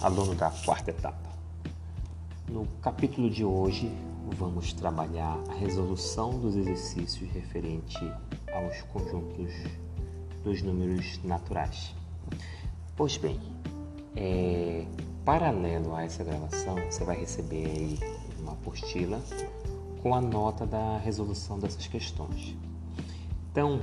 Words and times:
aluno 0.00 0.34
da 0.34 0.50
quarta 0.50 0.90
etapa. 0.90 1.28
No 2.48 2.66
capítulo 2.80 3.28
de 3.28 3.44
hoje, 3.44 3.92
vamos 4.36 4.72
trabalhar 4.72 5.38
a 5.48 5.54
resolução 5.54 6.38
dos 6.38 6.56
exercícios 6.56 7.28
referente 7.30 7.98
aos 8.52 8.80
conjuntos 8.82 9.52
dos 10.44 10.62
números 10.62 11.20
naturais. 11.24 11.94
Pois 12.96 13.16
bem, 13.16 13.40
é, 14.14 14.86
paralelo 15.24 15.94
a 15.94 16.04
essa 16.04 16.22
gravação, 16.22 16.76
você 16.88 17.04
vai 17.04 17.18
receber 17.18 17.98
uma 18.38 18.52
apostila 18.52 19.20
com 20.00 20.14
a 20.14 20.20
nota 20.20 20.64
da 20.64 20.98
resolução 20.98 21.58
dessas 21.58 21.86
questões. 21.86 22.56
Então, 23.50 23.80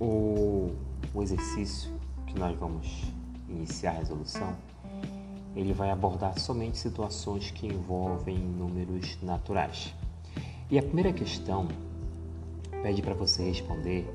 o, 0.00 0.72
o 1.14 1.22
exercício 1.22 1.92
que 2.26 2.38
nós 2.38 2.58
vamos 2.58 3.04
iniciar 3.48 3.90
a 3.92 3.98
resolução, 3.98 4.56
ele 5.56 5.72
vai 5.72 5.90
abordar 5.90 6.38
somente 6.38 6.76
situações 6.76 7.50
que 7.50 7.66
envolvem 7.66 8.38
números 8.38 9.16
naturais. 9.22 9.94
E 10.70 10.78
a 10.78 10.82
primeira 10.82 11.14
questão 11.14 11.66
pede 12.82 13.00
para 13.00 13.14
você 13.14 13.42
responder 13.44 14.06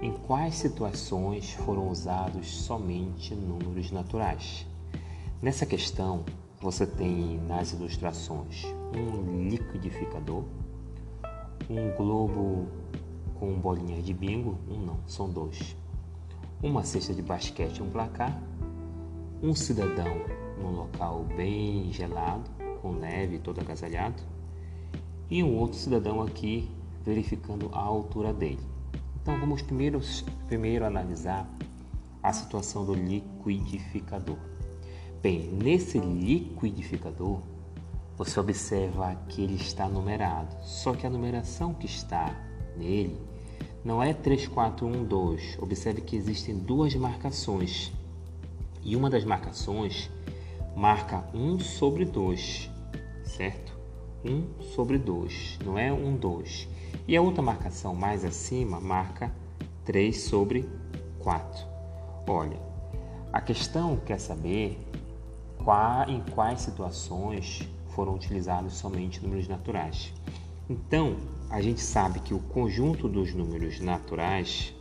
em 0.00 0.12
quais 0.12 0.54
situações 0.54 1.52
foram 1.52 1.90
usados 1.90 2.50
somente 2.50 3.34
números 3.34 3.90
naturais. 3.90 4.66
Nessa 5.42 5.66
questão, 5.66 6.24
você 6.62 6.86
tem 6.86 7.38
nas 7.46 7.72
ilustrações 7.72 8.64
um 8.96 9.48
liquidificador, 9.48 10.44
um 11.68 11.94
globo 11.94 12.68
com 13.38 13.52
bolinhas 13.60 14.02
de 14.02 14.14
bingo, 14.14 14.56
um 14.66 14.78
não, 14.78 14.98
são 15.06 15.28
dois, 15.28 15.76
uma 16.62 16.82
cesta 16.84 17.12
de 17.12 17.22
basquete 17.22 17.82
um 17.82 17.90
placar, 17.90 18.42
um 19.42 19.54
cidadão 19.54 20.39
num 20.60 20.72
local 20.72 21.24
bem 21.36 21.92
gelado, 21.92 22.48
com 22.80 22.92
neve 22.92 23.38
todo 23.38 23.60
agasalhado, 23.60 24.22
e 25.30 25.42
um 25.42 25.56
outro 25.56 25.78
cidadão 25.78 26.22
aqui 26.22 26.70
verificando 27.04 27.70
a 27.72 27.80
altura 27.80 28.32
dele. 28.32 28.60
Então 29.22 29.38
vamos 29.38 29.62
primeiro, 29.62 30.00
primeiro 30.46 30.84
analisar 30.84 31.48
a 32.22 32.32
situação 32.32 32.84
do 32.84 32.94
liquidificador. 32.94 34.38
Bem, 35.22 35.48
nesse 35.52 35.98
liquidificador 35.98 37.40
você 38.16 38.38
observa 38.38 39.14
que 39.28 39.42
ele 39.42 39.54
está 39.54 39.88
numerado, 39.88 40.54
só 40.62 40.92
que 40.92 41.06
a 41.06 41.10
numeração 41.10 41.72
que 41.72 41.86
está 41.86 42.34
nele 42.76 43.16
não 43.84 44.02
é 44.02 44.12
3412. 44.12 45.56
Observe 45.58 46.02
que 46.02 46.16
existem 46.16 46.58
duas 46.58 46.94
marcações. 46.94 47.92
E 48.82 48.94
uma 48.96 49.08
das 49.08 49.24
marcações 49.24 50.10
marca 50.80 51.22
1 51.34 51.58
sobre 51.58 52.06
2, 52.06 52.70
certo? 53.22 53.78
1 54.24 54.62
sobre 54.62 54.96
2, 54.96 55.58
não 55.62 55.78
é 55.78 55.92
1, 55.92 56.16
2. 56.16 56.68
E 57.06 57.14
a 57.14 57.20
outra 57.20 57.42
marcação 57.42 57.94
mais 57.94 58.24
acima 58.24 58.80
marca 58.80 59.30
3 59.84 60.18
sobre 60.18 60.66
4. 61.18 61.66
Olha, 62.26 62.58
a 63.30 63.42
questão 63.42 63.98
quer 63.98 64.18
saber 64.18 64.82
em 66.08 66.22
quais 66.32 66.62
situações 66.62 67.60
foram 67.90 68.14
utilizados 68.14 68.72
somente 68.72 69.22
números 69.22 69.46
naturais. 69.48 70.14
Então, 70.66 71.18
a 71.50 71.60
gente 71.60 71.82
sabe 71.82 72.20
que 72.20 72.32
o 72.32 72.38
conjunto 72.38 73.06
dos 73.06 73.34
números 73.34 73.80
naturais 73.80 74.74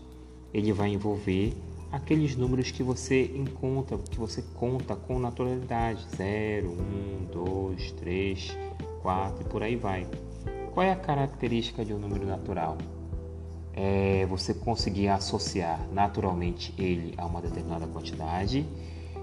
ele 0.53 0.71
vai 0.71 0.93
envolver 0.93 1.53
aqueles 1.91 2.35
números 2.35 2.71
que 2.71 2.83
você 2.83 3.25
encontra, 3.35 3.97
que 3.97 4.17
você 4.17 4.43
conta 4.55 4.95
com 4.95 5.19
naturalidade, 5.19 6.05
0, 6.15 6.69
1, 6.69 7.25
2, 7.31 7.91
3, 7.93 8.57
4 9.01 9.41
e 9.41 9.45
por 9.45 9.63
aí 9.63 9.75
vai. 9.75 10.07
Qual 10.73 10.85
é 10.85 10.91
a 10.91 10.95
característica 10.95 11.83
de 11.83 11.93
um 11.93 11.97
número 11.97 12.25
natural? 12.25 12.77
É 13.73 14.25
você 14.27 14.53
conseguir 14.53 15.07
associar 15.07 15.79
naturalmente 15.91 16.73
ele 16.77 17.13
a 17.17 17.25
uma 17.25 17.41
determinada 17.41 17.87
quantidade 17.87 18.65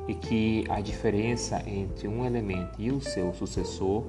e 0.09 0.15
que 0.15 0.65
a 0.69 0.81
diferença 0.81 1.63
entre 1.69 2.09
um 2.09 2.25
elemento 2.25 2.81
e 2.81 2.91
o 2.91 3.01
seu 3.01 3.35
sucessor 3.35 4.05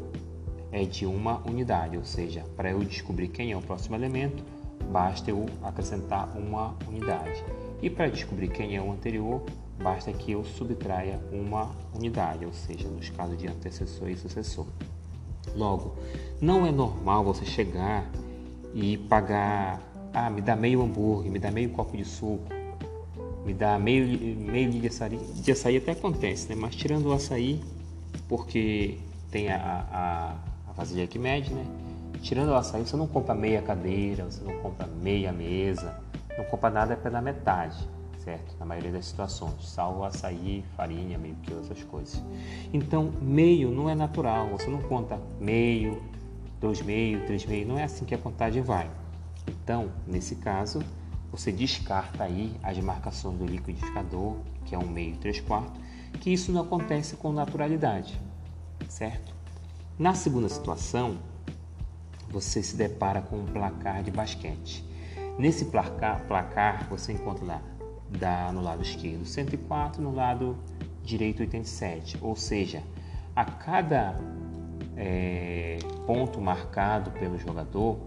é 0.72 0.84
de 0.84 1.06
uma 1.06 1.42
unidade, 1.48 1.98
ou 1.98 2.04
seja, 2.04 2.44
para 2.56 2.72
eu 2.72 2.80
descobrir 2.80 3.30
quem 3.30 3.52
é 3.52 3.58
o 3.58 3.62
próximo 3.62 3.96
elemento, 3.96 4.44
basta 4.92 5.32
eu 5.32 5.46
acrescentar 5.64 6.38
uma 6.38 6.76
unidade. 6.88 7.44
E 7.82 7.90
para 7.90 8.08
descobrir 8.10 8.50
quem 8.50 8.76
é 8.76 8.82
o 8.82 8.92
anterior, 8.92 9.44
basta 9.82 10.12
que 10.12 10.32
eu 10.32 10.44
subtraia 10.44 11.20
uma 11.32 11.72
unidade, 11.94 12.46
ou 12.46 12.54
seja, 12.54 12.88
nos 12.88 13.10
casos 13.10 13.38
de 13.38 13.48
antecessor 13.48 14.10
e 14.10 14.16
sucessor. 14.16 14.66
Logo, 15.56 15.96
não 16.42 16.66
é 16.66 16.72
normal 16.72 17.24
você 17.24 17.46
chegar 17.46 18.10
e 18.74 18.98
pagar, 18.98 19.82
ah, 20.14 20.30
me 20.30 20.42
dá 20.42 20.56
meio 20.56 20.82
hambúrguer, 20.82 21.32
me 21.32 21.40
dá 21.40 21.52
meio 21.52 21.70
copo 21.70 21.96
de 21.96 22.06
suco, 22.06 22.48
me 23.46 23.54
dá 23.54 23.80
meio, 23.80 24.06
meio 24.38 24.70
de 24.70 24.88
açaí, 24.88 25.18
de 25.18 25.52
açaí 25.52 25.78
até 25.78 25.92
acontece, 25.92 26.50
né? 26.50 26.56
mas 26.56 26.76
tirando 26.76 27.08
o 27.08 27.14
açaí, 27.14 27.62
porque 28.28 28.98
tem 29.32 29.50
a, 29.50 29.58
a, 29.92 30.70
a 30.70 30.74
vasilha 30.74 31.08
que 31.08 31.18
mede, 31.18 31.54
né? 31.54 31.66
Tirando 32.22 32.50
o 32.50 32.56
açaí, 32.56 32.82
você 32.86 32.98
não 32.98 33.08
compra 33.08 33.34
meia 33.36 33.62
cadeira, 33.62 34.26
você 34.26 34.44
não 34.44 34.58
compra 34.60 34.88
meia 34.88 35.32
mesa, 35.32 36.00
não 36.38 36.46
compra 36.46 36.70
nada 36.70 36.96
pela 36.96 37.22
metade, 37.22 37.78
certo? 38.24 38.56
Na 38.60 38.66
maioria 38.66 38.92
das 38.92 39.06
situações, 39.06 39.68
salvo 39.68 40.04
açaí, 40.04 40.64
farinha, 40.76 41.18
meio 41.18 41.36
que 41.36 41.54
outras 41.54 41.84
coisas. 41.84 42.24
Então, 42.72 43.12
meio 43.22 43.72
não 43.72 43.90
é 43.90 43.96
natural, 43.96 44.50
você 44.50 44.70
não 44.70 44.82
conta 44.82 45.20
meio, 45.40 46.02
dois 46.60 46.82
meio, 46.82 47.26
três 47.26 47.46
meio, 47.46 47.68
não 47.68 47.78
é 47.78 47.84
assim 47.84 48.06
que 48.06 48.14
a 48.14 48.18
contagem 48.18 48.62
vai. 48.62 48.90
Então, 49.48 49.90
nesse 50.06 50.36
caso, 50.36 50.82
você 51.32 51.52
descarta 51.52 52.24
aí 52.24 52.56
as 52.64 52.78
marcações 52.80 53.38
do 53.38 53.46
liquidificador, 53.46 54.36
que 54.66 54.76
é 54.76 54.78
um 54.78 54.88
meio 54.88 55.14
e 55.14 55.18
três 55.18 55.40
quartos, 55.40 55.80
que 56.20 56.32
isso 56.32 56.52
não 56.52 56.62
acontece 56.62 57.16
com 57.16 57.32
naturalidade, 57.32 58.20
certo? 58.88 59.34
Na 59.98 60.14
segunda 60.14 60.50
situação, 60.50 61.18
você 62.30 62.62
se 62.62 62.76
depara 62.76 63.22
com 63.22 63.38
um 63.38 63.46
placar 63.46 64.04
de 64.04 64.12
basquete. 64.12 64.87
Nesse 65.38 65.66
placar, 65.66 66.24
placar 66.26 66.88
você 66.90 67.14
encontra 67.14 67.46
lá 67.46 67.62
da, 68.10 68.52
no 68.52 68.62
lado 68.62 68.82
esquerdo 68.82 69.26
104, 69.26 70.02
no 70.02 70.14
lado 70.14 70.58
direito 71.04 71.42
87, 71.42 72.18
ou 72.22 72.36
seja, 72.36 72.84
a 73.36 73.46
cada 73.46 74.20
é, 74.96 75.78
ponto 76.06 76.42
marcado 76.42 77.12
pelo 77.12 77.38
jogador, 77.38 78.00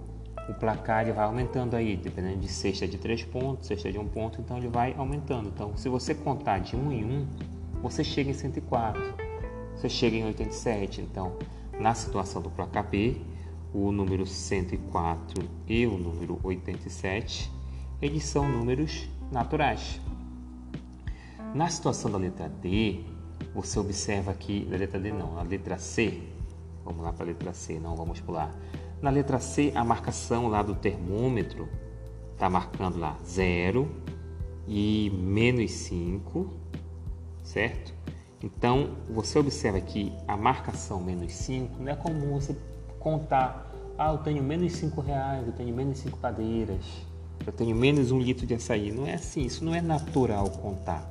o 0.48 0.54
placar 0.54 1.02
ele 1.02 1.12
vai 1.12 1.24
aumentando 1.24 1.76
aí, 1.76 1.96
dependendo 1.96 2.38
de 2.38 2.48
cesta 2.48 2.86
de 2.88 2.98
3 2.98 3.24
pontos, 3.24 3.68
cesta 3.68 3.92
de 3.92 3.98
1 3.98 4.08
ponto, 4.08 4.40
então 4.40 4.58
ele 4.58 4.68
vai 4.68 4.94
aumentando. 4.98 5.48
Então, 5.48 5.76
se 5.76 5.88
você 5.88 6.14
contar 6.14 6.58
de 6.58 6.74
1 6.74 6.92
em 6.92 7.04
1, 7.04 7.26
você 7.82 8.02
chega 8.02 8.30
em 8.30 8.34
104, 8.34 9.14
você 9.76 9.88
chega 9.88 10.16
em 10.16 10.24
87. 10.24 11.00
Então, 11.00 11.36
na 11.78 11.94
situação 11.94 12.42
do 12.42 12.50
placar 12.50 12.88
B, 12.88 13.16
o 13.72 13.92
número 13.92 14.26
104 14.26 15.48
e 15.66 15.86
o 15.86 15.96
número 15.96 16.38
87, 16.42 17.50
eles 18.02 18.24
são 18.24 18.48
números 18.48 19.08
naturais. 19.30 20.00
Na 21.54 21.68
situação 21.68 22.10
da 22.10 22.18
letra 22.18 22.48
D, 22.48 23.00
você 23.54 23.78
observa 23.78 24.34
que, 24.34 24.64
da 24.64 24.76
letra 24.76 24.98
D 24.98 25.12
não, 25.12 25.38
a 25.38 25.42
letra 25.42 25.78
C, 25.78 26.22
vamos 26.84 27.02
lá 27.02 27.12
para 27.12 27.24
a 27.24 27.26
letra 27.26 27.52
C, 27.52 27.78
não 27.78 27.96
vamos 27.96 28.20
pular. 28.20 28.54
Na 29.00 29.10
letra 29.10 29.38
C, 29.38 29.72
a 29.74 29.84
marcação 29.84 30.48
lá 30.48 30.62
do 30.62 30.74
termômetro 30.74 31.68
está 32.32 32.50
marcando 32.50 32.98
lá 32.98 33.18
0 33.24 33.88
e 34.68 35.10
menos 35.10 35.70
5, 35.72 36.48
certo? 37.42 37.94
Então, 38.42 38.96
você 39.08 39.38
observa 39.38 39.80
que 39.80 40.12
a 40.26 40.36
marcação 40.36 41.00
menos 41.00 41.32
5 41.32 41.82
não 41.82 41.92
é 41.92 41.96
comum 41.96 42.38
você 42.38 42.56
contar, 43.00 43.68
ah, 43.98 44.12
eu 44.12 44.18
tenho 44.18 44.42
menos 44.42 44.72
5 44.74 45.00
reais, 45.00 45.46
eu 45.46 45.52
tenho 45.52 45.74
menos 45.74 45.98
5 45.98 46.18
cadeiras, 46.18 46.84
eu 47.44 47.52
tenho 47.52 47.74
menos 47.74 48.12
um 48.12 48.20
litro 48.20 48.46
de 48.46 48.54
açaí. 48.54 48.92
Não 48.92 49.06
é 49.06 49.14
assim, 49.14 49.42
isso 49.42 49.64
não 49.64 49.74
é 49.74 49.80
natural 49.80 50.48
contar. 50.50 51.04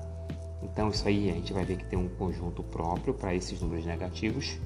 Então, 0.63 0.89
isso 0.89 1.07
aí 1.07 1.29
a 1.29 1.33
gente 1.33 1.51
vai 1.51 1.65
ver 1.65 1.77
que 1.77 1.85
tem 1.85 1.99
um 1.99 2.07
conjunto 2.07 2.63
próprio 2.63 3.13
para 3.13 3.35
esses 3.35 3.59
números 3.59 3.85
negativos 3.85 4.57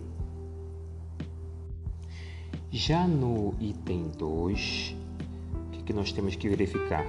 Já 2.70 3.06
no 3.06 3.54
item 3.60 4.08
2, 4.16 4.96
o 5.74 5.82
que, 5.82 5.92
nós 5.92 6.12
temos 6.12 6.34
que 6.36 6.48
verificar? 6.48 7.06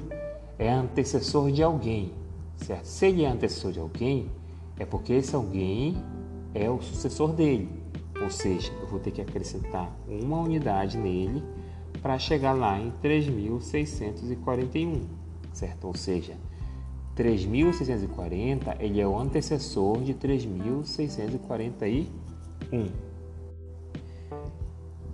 é 0.58 0.70
antecessor 0.70 1.50
de 1.50 1.62
alguém, 1.62 2.12
certo? 2.56 2.84
Se 2.84 3.06
ele 3.06 3.24
é 3.24 3.28
antecessor 3.28 3.72
de 3.72 3.80
alguém, 3.80 4.30
é 4.78 4.84
porque 4.84 5.12
esse 5.12 5.34
alguém 5.34 5.96
é 6.54 6.70
o 6.70 6.80
sucessor 6.80 7.32
dele. 7.32 7.68
Ou 8.22 8.30
seja, 8.30 8.72
eu 8.80 8.86
vou 8.86 9.00
ter 9.00 9.10
que 9.10 9.20
acrescentar 9.20 9.92
uma 10.08 10.40
unidade 10.40 10.96
nele 10.96 11.42
para 12.00 12.16
chegar 12.18 12.52
lá 12.52 12.78
em 12.78 12.90
3.641, 13.02 15.02
certo? 15.52 15.86
Ou 15.86 15.94
seja, 15.94 16.36
3.640 17.16 18.76
ele 18.80 19.00
é 19.00 19.06
o 19.06 19.18
antecessor 19.18 20.02
de 20.02 20.14
3.641. 20.14 22.06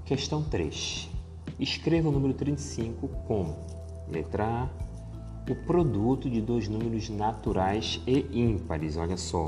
Questão 0.04 0.42
3. 0.42 1.08
Escreva 1.58 2.08
o 2.08 2.12
número 2.12 2.34
35 2.34 3.08
como 3.26 3.56
letra 4.08 4.44
A, 4.44 4.68
o 5.48 5.54
produto 5.54 6.28
de 6.28 6.40
dois 6.40 6.68
números 6.68 7.08
naturais 7.08 8.00
e 8.06 8.26
ímpares. 8.32 8.96
Olha 8.96 9.16
só, 9.16 9.46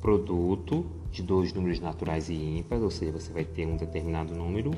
produto 0.00 0.84
de 1.10 1.22
dois 1.22 1.52
números 1.52 1.80
naturais 1.80 2.28
e 2.28 2.34
ímpares, 2.34 2.82
ou 2.82 2.90
seja, 2.90 3.12
você 3.12 3.32
vai 3.32 3.44
ter 3.44 3.66
um 3.66 3.76
determinado 3.76 4.34
número 4.34 4.70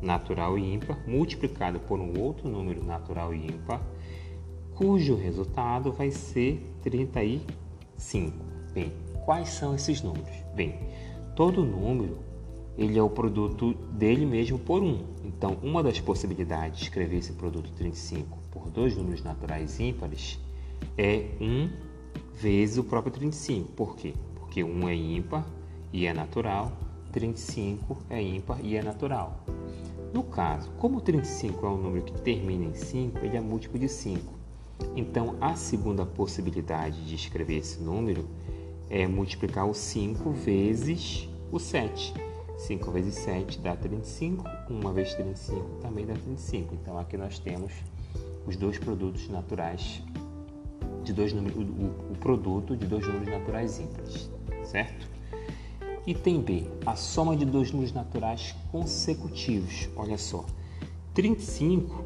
natural 0.00 0.58
e 0.58 0.74
ímpar 0.74 0.98
multiplicado 1.08 1.80
por 1.80 1.98
um 1.98 2.18
outro 2.20 2.48
número 2.48 2.84
natural 2.84 3.34
e 3.34 3.46
ímpar, 3.46 3.82
cujo 4.74 5.16
resultado 5.16 5.92
vai 5.92 6.10
ser 6.10 6.62
35. 6.82 8.36
Bem, 8.72 8.92
quais 9.24 9.48
são 9.48 9.74
esses 9.74 10.02
números? 10.02 10.30
Bem, 10.54 10.78
todo 11.34 11.64
número 11.64 12.18
ele 12.76 12.96
é 12.96 13.02
o 13.02 13.10
produto 13.10 13.74
dele 13.92 14.24
mesmo 14.24 14.56
por 14.56 14.82
1. 14.82 15.02
Então, 15.24 15.56
uma 15.62 15.82
das 15.82 15.98
possibilidades 15.98 16.78
de 16.78 16.84
escrever 16.84 17.16
esse 17.16 17.32
produto 17.32 17.72
35 17.72 18.38
por 18.58 18.70
dois 18.70 18.96
números 18.96 19.22
naturais 19.22 19.78
ímpares 19.78 20.38
é 20.96 21.26
1 21.40 21.70
vezes 22.34 22.78
o 22.78 22.84
próprio 22.84 23.12
35. 23.12 23.72
Por 23.72 23.96
quê? 23.96 24.14
Porque 24.34 24.62
1 24.62 24.88
é 24.88 24.94
ímpar 24.94 25.46
e 25.92 26.06
é 26.06 26.12
natural, 26.12 26.72
35 27.12 27.96
é 28.10 28.22
ímpar 28.22 28.58
e 28.62 28.76
é 28.76 28.82
natural. 28.82 29.44
No 30.12 30.22
caso, 30.22 30.70
como 30.78 31.00
35 31.00 31.66
é 31.66 31.68
um 31.68 31.78
número 31.78 32.04
que 32.04 32.12
termina 32.20 32.64
em 32.64 32.74
5, 32.74 33.18
ele 33.24 33.36
é 33.36 33.40
múltiplo 33.40 33.78
de 33.78 33.88
5. 33.88 34.34
Então, 34.96 35.36
a 35.40 35.54
segunda 35.54 36.06
possibilidade 36.06 37.04
de 37.04 37.14
escrever 37.14 37.58
esse 37.58 37.80
número 37.80 38.26
é 38.90 39.06
multiplicar 39.06 39.68
o 39.68 39.74
5 39.74 40.30
vezes 40.30 41.28
o 41.52 41.58
7. 41.58 42.14
5 42.58 42.90
vezes 42.90 43.14
7 43.14 43.60
dá 43.60 43.76
35, 43.76 44.44
1 44.68 44.92
vezes 44.92 45.14
35 45.14 45.64
também 45.80 46.04
dá 46.04 46.14
35. 46.14 46.74
Então 46.74 46.98
aqui 46.98 47.16
nós 47.16 47.38
temos 47.38 47.72
os 48.48 48.56
dois 48.56 48.78
produtos 48.78 49.28
naturais 49.28 50.02
de 51.04 51.12
dois 51.12 51.34
números, 51.34 51.56
o, 51.58 52.12
o 52.12 52.16
produto 52.18 52.74
de 52.74 52.86
dois 52.86 53.06
números 53.06 53.28
naturais 53.28 53.78
ímpares, 53.78 54.30
certo? 54.64 55.06
Item 56.06 56.40
B, 56.40 56.64
a 56.86 56.96
soma 56.96 57.36
de 57.36 57.44
dois 57.44 57.70
números 57.70 57.92
naturais 57.92 58.56
consecutivos. 58.72 59.90
Olha 59.94 60.16
só, 60.16 60.46
35 61.12 62.02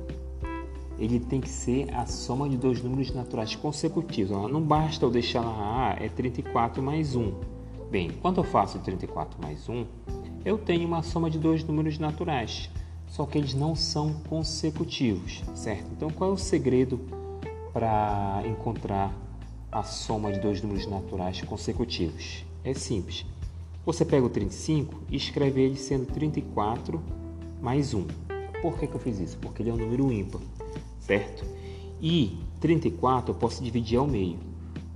ele 0.99 1.20
tem 1.20 1.40
que 1.40 1.49
ser 1.49 1.92
a 1.94 2.06
soma 2.06 2.49
de 2.49 2.56
dois 2.56 2.82
números 2.82 3.12
naturais 3.12 3.54
consecutivos. 3.54 4.30
Não 4.50 4.61
basta 4.61 5.04
eu 5.04 5.11
deixar 5.11 5.40
lá, 5.42 5.94
ah, 5.96 6.04
é 6.04 6.08
34 6.08 6.82
mais 6.82 7.14
1. 7.14 7.34
Bem, 7.90 8.11
quando 8.20 8.38
eu 8.38 8.44
faço 8.44 8.78
34 8.80 9.40
mais 9.40 9.68
1, 9.68 9.87
eu 10.44 10.58
tenho 10.58 10.87
uma 10.87 11.02
soma 11.02 11.30
de 11.30 11.38
dois 11.38 11.62
números 11.62 11.99
naturais, 11.99 12.68
só 13.12 13.26
que 13.26 13.37
eles 13.37 13.52
não 13.52 13.76
são 13.76 14.14
consecutivos, 14.26 15.42
certo? 15.54 15.87
Então, 15.92 16.09
qual 16.09 16.31
é 16.31 16.33
o 16.33 16.38
segredo 16.38 16.99
para 17.71 18.42
encontrar 18.47 19.14
a 19.71 19.83
soma 19.83 20.33
de 20.33 20.40
dois 20.40 20.62
números 20.62 20.87
naturais 20.87 21.42
consecutivos? 21.42 22.42
É 22.64 22.73
simples. 22.73 23.26
Você 23.85 24.02
pega 24.07 24.25
o 24.25 24.31
35 24.31 25.02
e 25.11 25.16
escreve 25.16 25.61
ele 25.61 25.76
sendo 25.76 26.07
34 26.07 27.02
mais 27.61 27.92
1. 27.92 28.07
Por 28.62 28.78
que, 28.78 28.87
que 28.87 28.95
eu 28.95 29.00
fiz 29.00 29.21
isso? 29.21 29.37
Porque 29.37 29.62
ele 29.62 29.69
é 29.69 29.75
um 29.75 29.76
número 29.76 30.11
ímpar, 30.11 30.40
certo? 30.99 31.45
E 32.00 32.38
34 32.61 33.33
eu 33.33 33.38
posso 33.38 33.62
dividir 33.62 33.99
ao 33.99 34.07
meio. 34.07 34.38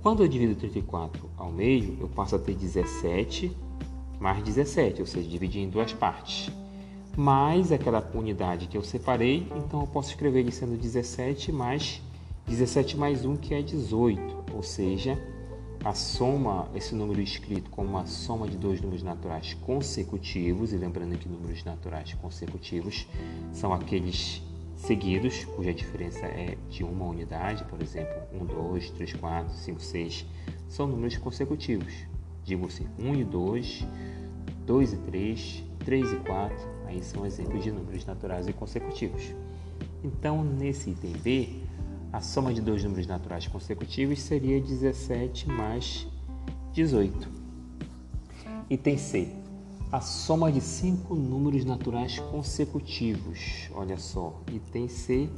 Quando 0.01 0.23
eu 0.23 0.27
divido 0.27 0.55
34 0.55 1.29
ao 1.37 1.51
meio, 1.51 1.95
eu 2.01 2.09
passo 2.09 2.35
a 2.35 2.39
ter 2.39 2.55
17 2.55 3.55
mais 4.19 4.41
17, 4.41 5.01
ou 5.01 5.05
seja, 5.05 5.29
dividir 5.29 5.61
em 5.61 5.69
duas 5.69 5.93
partes. 5.93 6.51
Mais 7.17 7.71
aquela 7.71 8.09
unidade 8.13 8.67
que 8.67 8.77
eu 8.77 8.83
separei, 8.83 9.51
então 9.55 9.81
eu 9.81 9.87
posso 9.87 10.11
escrever 10.11 10.41
ele 10.41 10.51
sendo 10.51 10.77
17 10.77 11.51
mais 11.51 12.01
17 12.47 12.95
mais 12.95 13.25
1, 13.25 13.35
que 13.35 13.53
é 13.53 13.61
18, 13.61 14.53
ou 14.53 14.63
seja, 14.63 15.19
a 15.83 15.93
soma, 15.93 16.69
esse 16.73 16.95
número 16.95 17.19
escrito 17.19 17.69
como 17.69 17.89
uma 17.89 18.05
soma 18.05 18.47
de 18.47 18.57
dois 18.57 18.79
números 18.79 19.03
naturais 19.03 19.53
consecutivos, 19.53 20.71
e 20.71 20.77
lembrando 20.77 21.17
que 21.17 21.27
números 21.27 21.63
naturais 21.65 22.13
consecutivos 22.13 23.05
são 23.51 23.73
aqueles 23.73 24.41
seguidos, 24.77 25.43
cuja 25.43 25.73
diferença 25.73 26.25
é 26.25 26.57
de 26.69 26.85
uma 26.85 27.05
unidade, 27.05 27.65
por 27.65 27.81
exemplo, 27.81 28.15
1, 28.33 28.45
2, 28.45 28.91
3, 28.91 29.13
4, 29.13 29.53
5, 29.53 29.81
6, 29.81 30.25
são 30.69 30.87
números 30.87 31.17
consecutivos. 31.17 31.93
Digo 32.45 32.67
assim, 32.67 32.87
1 32.97 33.15
e 33.15 33.23
2, 33.25 33.87
2 34.65 34.93
e 34.93 34.97
3, 34.97 35.63
3 35.79 36.11
e 36.13 36.15
4, 36.17 36.76
aí 36.87 37.03
são 37.03 37.25
exemplos 37.25 37.63
de 37.63 37.71
números 37.71 38.05
naturais 38.05 38.47
e 38.47 38.53
consecutivos. 38.53 39.33
Então, 40.03 40.43
nesse 40.43 40.91
item 40.91 41.11
B, 41.13 41.49
a 42.11 42.21
soma 42.21 42.53
de 42.53 42.61
dois 42.61 42.83
números 42.83 43.05
naturais 43.05 43.47
consecutivos 43.47 44.21
seria 44.21 44.59
17 44.61 45.49
mais 45.49 46.07
18. 46.73 47.29
Item 48.69 48.97
C, 48.97 49.35
a 49.91 49.99
soma 50.01 50.51
de 50.51 50.61
cinco 50.61 51.15
números 51.15 51.65
naturais 51.65 52.19
consecutivos. 52.19 53.69
Olha 53.73 53.97
só, 53.97 54.41
item 54.51 54.87
C, 54.87 55.29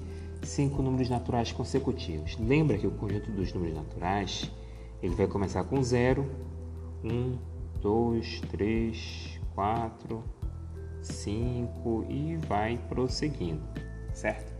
cinco 0.43 0.81
números 0.81 1.09
naturais 1.09 1.51
consecutivos. 1.51 2.37
Lembra 2.39 2.77
que 2.77 2.87
o 2.87 2.91
conjunto 2.91 3.31
dos 3.31 3.53
números 3.53 3.75
naturais 3.75 4.49
ele 5.01 5.15
vai 5.15 5.27
começar 5.27 5.63
com 5.63 5.81
0, 5.81 6.25
1, 7.03 7.37
2, 7.81 8.41
3, 8.49 9.39
4, 9.55 10.23
5 11.11 12.05
e 12.09 12.37
vai 12.47 12.77
prosseguindo, 12.89 13.61
certo? 14.13 14.53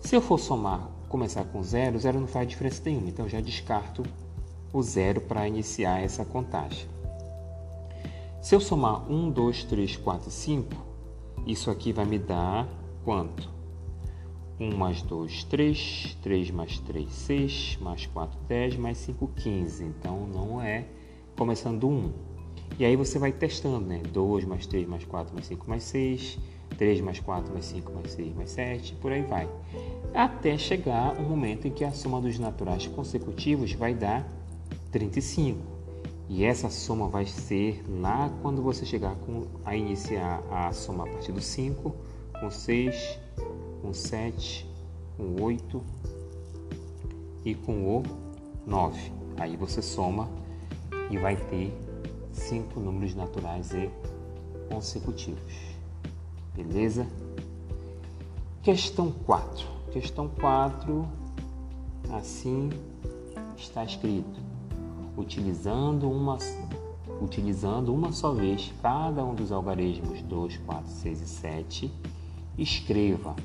Se 0.00 0.14
eu 0.14 0.20
for 0.20 0.38
somar, 0.38 0.88
começar 1.08 1.44
com 1.44 1.62
zero, 1.62 1.98
zero 1.98 2.20
não 2.20 2.26
faz 2.26 2.48
diferença 2.48 2.82
nenhuma, 2.84 3.08
então 3.08 3.28
já 3.28 3.40
descarto 3.40 4.02
o 4.72 4.82
zero 4.82 5.20
para 5.20 5.48
iniciar 5.48 6.02
essa 6.02 6.24
contagem. 6.24 6.86
Se 8.42 8.54
eu 8.54 8.60
somar 8.60 9.10
1, 9.10 9.30
2, 9.30 9.64
3, 9.64 9.96
4, 9.96 10.30
5, 10.30 10.74
isso 11.46 11.70
aqui 11.70 11.92
vai 11.92 12.04
me 12.04 12.18
dar 12.18 12.68
quanto? 13.04 13.48
1 14.60 14.76
mais 14.76 15.02
2, 15.02 15.44
3, 15.44 16.18
3 16.22 16.50
mais 16.50 16.78
3, 16.80 17.10
6, 17.10 17.78
mais 17.80 18.06
4, 18.06 18.38
10, 18.46 18.76
mais 18.76 18.98
5, 18.98 19.28
15. 19.28 19.84
Então 19.84 20.26
não 20.26 20.60
é 20.60 20.84
começando 21.36 21.80
do 21.80 21.88
1. 21.88 22.12
E 22.78 22.84
aí 22.84 22.96
você 22.96 23.18
vai 23.18 23.32
testando, 23.32 23.86
né? 23.86 24.02
2 24.12 24.44
mais 24.44 24.66
3 24.66 24.86
mais 24.88 25.04
4 25.04 25.32
mais 25.32 25.46
5 25.46 25.68
mais 25.68 25.82
6, 25.84 26.38
3 26.76 27.00
mais 27.00 27.20
4 27.20 27.52
mais 27.52 27.64
5 27.66 27.92
mais 27.92 28.12
6 28.12 28.34
mais 28.34 28.50
7, 28.50 28.94
por 28.96 29.12
aí 29.12 29.22
vai. 29.22 29.48
Até 30.12 30.58
chegar 30.58 31.18
o 31.18 31.22
momento 31.22 31.68
em 31.68 31.70
que 31.70 31.84
a 31.84 31.92
soma 31.92 32.20
dos 32.20 32.38
naturais 32.38 32.86
consecutivos 32.86 33.72
vai 33.72 33.94
dar 33.94 34.28
35. 34.90 35.74
E 36.28 36.44
essa 36.44 36.70
soma 36.70 37.08
vai 37.08 37.26
ser 37.26 37.84
lá 38.00 38.30
quando 38.40 38.62
você 38.62 38.86
chegar 38.86 39.14
com, 39.16 39.46
a 39.64 39.76
iniciar 39.76 40.42
a 40.50 40.72
soma 40.72 41.04
a 41.04 41.06
partir 41.06 41.32
do 41.32 41.40
5, 41.40 41.94
com 42.40 42.50
6, 42.50 43.20
com 43.82 43.92
7, 43.92 44.66
com 45.16 45.42
8 45.42 45.82
e 47.44 47.54
com 47.54 47.98
o 47.98 48.02
9. 48.66 49.12
Aí 49.36 49.56
você 49.56 49.82
soma 49.82 50.28
e 51.10 51.18
vai 51.18 51.36
ter 51.36 51.72
cinco 52.34 52.80
números 52.80 53.14
naturais 53.14 53.72
e 53.72 53.90
consecutivos. 54.68 55.54
Beleza? 56.54 57.06
Questão 58.62 59.10
4. 59.10 59.66
Questão 59.92 60.28
4, 60.28 61.06
assim 62.12 62.70
está 63.56 63.84
escrito: 63.84 64.40
utilizando 65.16 66.10
uma, 66.10 66.38
utilizando 67.20 67.94
uma 67.94 68.12
só 68.12 68.32
vez 68.32 68.72
cada 68.82 69.24
um 69.24 69.34
dos 69.34 69.52
algarismos 69.52 70.20
2, 70.22 70.58
4, 70.58 70.90
6 70.90 71.20
e 71.20 71.26
7, 71.26 71.92
escreva. 72.58 73.36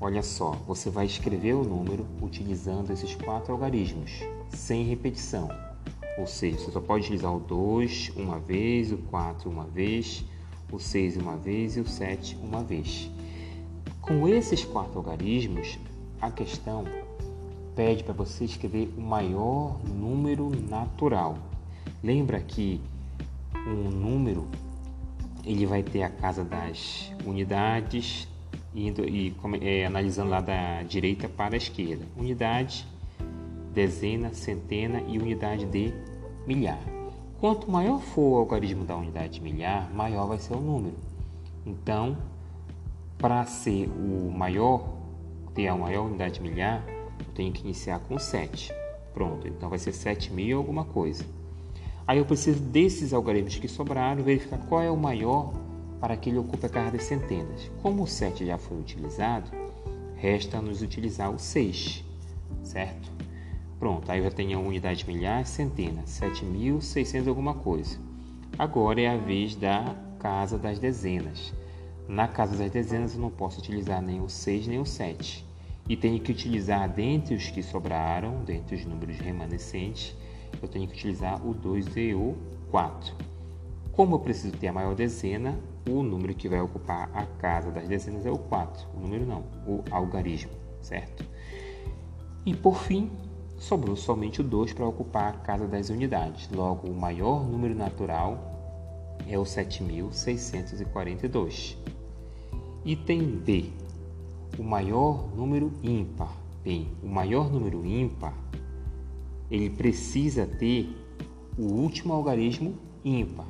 Olha 0.00 0.22
só, 0.22 0.52
você 0.66 0.90
vai 0.90 1.06
escrever 1.06 1.54
o 1.54 1.64
número 1.64 2.06
utilizando 2.20 2.90
esses 2.90 3.14
quatro 3.14 3.52
algarismos, 3.52 4.12
sem 4.50 4.84
repetição. 4.84 5.48
Ou 6.18 6.26
seja, 6.26 6.58
você 6.58 6.70
só 6.70 6.80
pode 6.80 7.04
utilizar 7.04 7.34
o 7.34 7.40
2 7.40 8.12
uma 8.16 8.38
vez, 8.38 8.90
o 8.92 8.98
4 8.98 9.50
uma 9.50 9.64
vez, 9.64 10.24
o 10.72 10.78
6 10.78 11.16
uma 11.18 11.36
vez 11.36 11.76
e 11.76 11.80
o 11.80 11.86
7 11.86 12.36
uma 12.42 12.62
vez. 12.62 13.10
Com 14.00 14.28
esses 14.28 14.64
quatro 14.64 14.98
algarismos, 14.98 15.78
a 16.20 16.30
questão 16.30 16.84
pede 17.74 18.02
para 18.02 18.14
você 18.14 18.44
escrever 18.44 18.92
o 18.96 19.00
maior 19.00 19.78
número 19.84 20.50
natural. 20.68 21.36
Lembra 22.02 22.40
que 22.40 22.80
um 23.66 23.90
número 23.90 24.48
ele 25.44 25.66
vai 25.66 25.82
ter 25.82 26.02
a 26.02 26.08
casa 26.08 26.42
das 26.42 27.12
unidades 27.24 28.26
indo 28.74 29.08
e 29.08 29.34
é, 29.60 29.86
analisando 29.86 30.30
lá 30.30 30.40
da 30.40 30.82
direita 30.82 31.28
para 31.28 31.54
a 31.54 31.56
esquerda. 31.56 32.04
Unidade, 32.16 32.86
dezena, 33.76 34.32
centena 34.32 35.02
e 35.06 35.18
unidade 35.18 35.66
de 35.66 35.92
milhar. 36.46 36.80
Quanto 37.38 37.70
maior 37.70 38.00
for 38.00 38.22
o 38.22 38.36
algarismo 38.36 38.86
da 38.86 38.96
unidade 38.96 39.34
de 39.34 39.42
milhar, 39.42 39.92
maior 39.92 40.26
vai 40.26 40.38
ser 40.38 40.54
o 40.54 40.60
número. 40.60 40.96
Então, 41.66 42.16
para 43.18 43.44
ser 43.44 43.86
o 43.88 44.30
maior, 44.30 44.96
ter 45.54 45.68
a 45.68 45.76
maior 45.76 46.06
unidade 46.06 46.36
de 46.36 46.40
milhar, 46.40 46.82
eu 46.88 47.26
tenho 47.34 47.52
que 47.52 47.62
iniciar 47.64 47.98
com 47.98 48.18
7. 48.18 48.72
Pronto, 49.12 49.46
então 49.46 49.68
vai 49.68 49.78
ser 49.78 49.92
7 49.92 50.32
mil 50.32 50.56
alguma 50.56 50.86
coisa. 50.86 51.22
Aí 52.06 52.16
eu 52.16 52.24
preciso 52.24 52.60
desses 52.60 53.12
algarismos 53.12 53.56
que 53.56 53.68
sobraram, 53.68 54.22
verificar 54.22 54.58
qual 54.68 54.80
é 54.80 54.90
o 54.90 54.96
maior 54.96 55.52
para 56.00 56.16
que 56.16 56.30
ele 56.30 56.38
ocupe 56.38 56.64
a 56.64 56.68
carga 56.70 56.92
das 56.92 57.02
centenas. 57.02 57.70
Como 57.82 58.04
o 58.04 58.06
7 58.06 58.46
já 58.46 58.56
foi 58.56 58.78
utilizado, 58.78 59.50
resta 60.14 60.62
nos 60.62 60.80
utilizar 60.80 61.30
o 61.30 61.38
6, 61.38 62.02
certo? 62.62 63.15
Pronto, 63.78 64.10
aí 64.10 64.18
eu 64.18 64.24
já 64.24 64.30
tenho 64.30 64.58
a 64.58 64.62
unidade 64.62 65.00
de 65.00 65.06
milhares, 65.06 65.50
centenas, 65.50 66.18
7.600 66.20 67.28
alguma 67.28 67.54
coisa. 67.54 67.98
Agora 68.58 69.00
é 69.00 69.08
a 69.08 69.16
vez 69.18 69.54
da 69.54 69.94
casa 70.18 70.56
das 70.56 70.78
dezenas. 70.78 71.52
Na 72.08 72.26
casa 72.26 72.56
das 72.56 72.70
dezenas 72.70 73.14
eu 73.14 73.20
não 73.20 73.30
posso 73.30 73.58
utilizar 73.58 74.00
nem 74.00 74.20
o 74.20 74.28
6 74.28 74.66
nem 74.66 74.80
o 74.80 74.86
7. 74.86 75.44
E 75.88 75.96
tenho 75.96 76.18
que 76.20 76.32
utilizar 76.32 76.88
dentre 76.88 77.34
os 77.34 77.50
que 77.50 77.62
sobraram, 77.62 78.42
dentre 78.44 78.76
os 78.76 78.86
números 78.86 79.18
remanescentes, 79.18 80.16
eu 80.62 80.68
tenho 80.68 80.88
que 80.88 80.94
utilizar 80.94 81.46
o 81.46 81.52
2 81.52 81.96
e 81.96 82.14
o 82.14 82.34
4. 82.70 83.14
Como 83.92 84.14
eu 84.14 84.18
preciso 84.18 84.56
ter 84.56 84.68
a 84.68 84.72
maior 84.72 84.94
dezena, 84.94 85.58
o 85.88 86.02
número 86.02 86.34
que 86.34 86.48
vai 86.48 86.60
ocupar 86.60 87.10
a 87.14 87.24
casa 87.24 87.70
das 87.70 87.86
dezenas 87.86 88.24
é 88.24 88.30
o 88.30 88.38
4. 88.38 88.88
O 88.96 89.00
número 89.00 89.26
não, 89.26 89.44
o 89.66 89.84
algarismo, 89.90 90.52
certo? 90.80 91.24
E 92.44 92.54
por 92.54 92.78
fim, 92.78 93.10
sobrou 93.58 93.96
somente 93.96 94.40
o 94.40 94.44
2 94.44 94.72
para 94.72 94.86
ocupar 94.86 95.34
a 95.34 95.38
casa 95.38 95.66
das 95.66 95.90
unidades. 95.90 96.48
Logo, 96.50 96.88
o 96.88 96.94
maior 96.94 97.44
número 97.46 97.74
natural 97.74 98.38
é 99.28 99.38
o 99.38 99.44
7642. 99.44 101.76
Item 102.84 103.22
B. 103.22 103.70
O 104.58 104.62
maior 104.62 105.28
número 105.34 105.72
ímpar. 105.82 106.32
Bem, 106.62 106.88
o 107.02 107.08
maior 107.08 107.50
número 107.50 107.84
ímpar 107.84 108.32
ele 109.50 109.70
precisa 109.70 110.46
ter 110.46 110.88
o 111.56 111.62
último 111.62 112.12
algarismo 112.12 112.74
ímpar. 113.04 113.46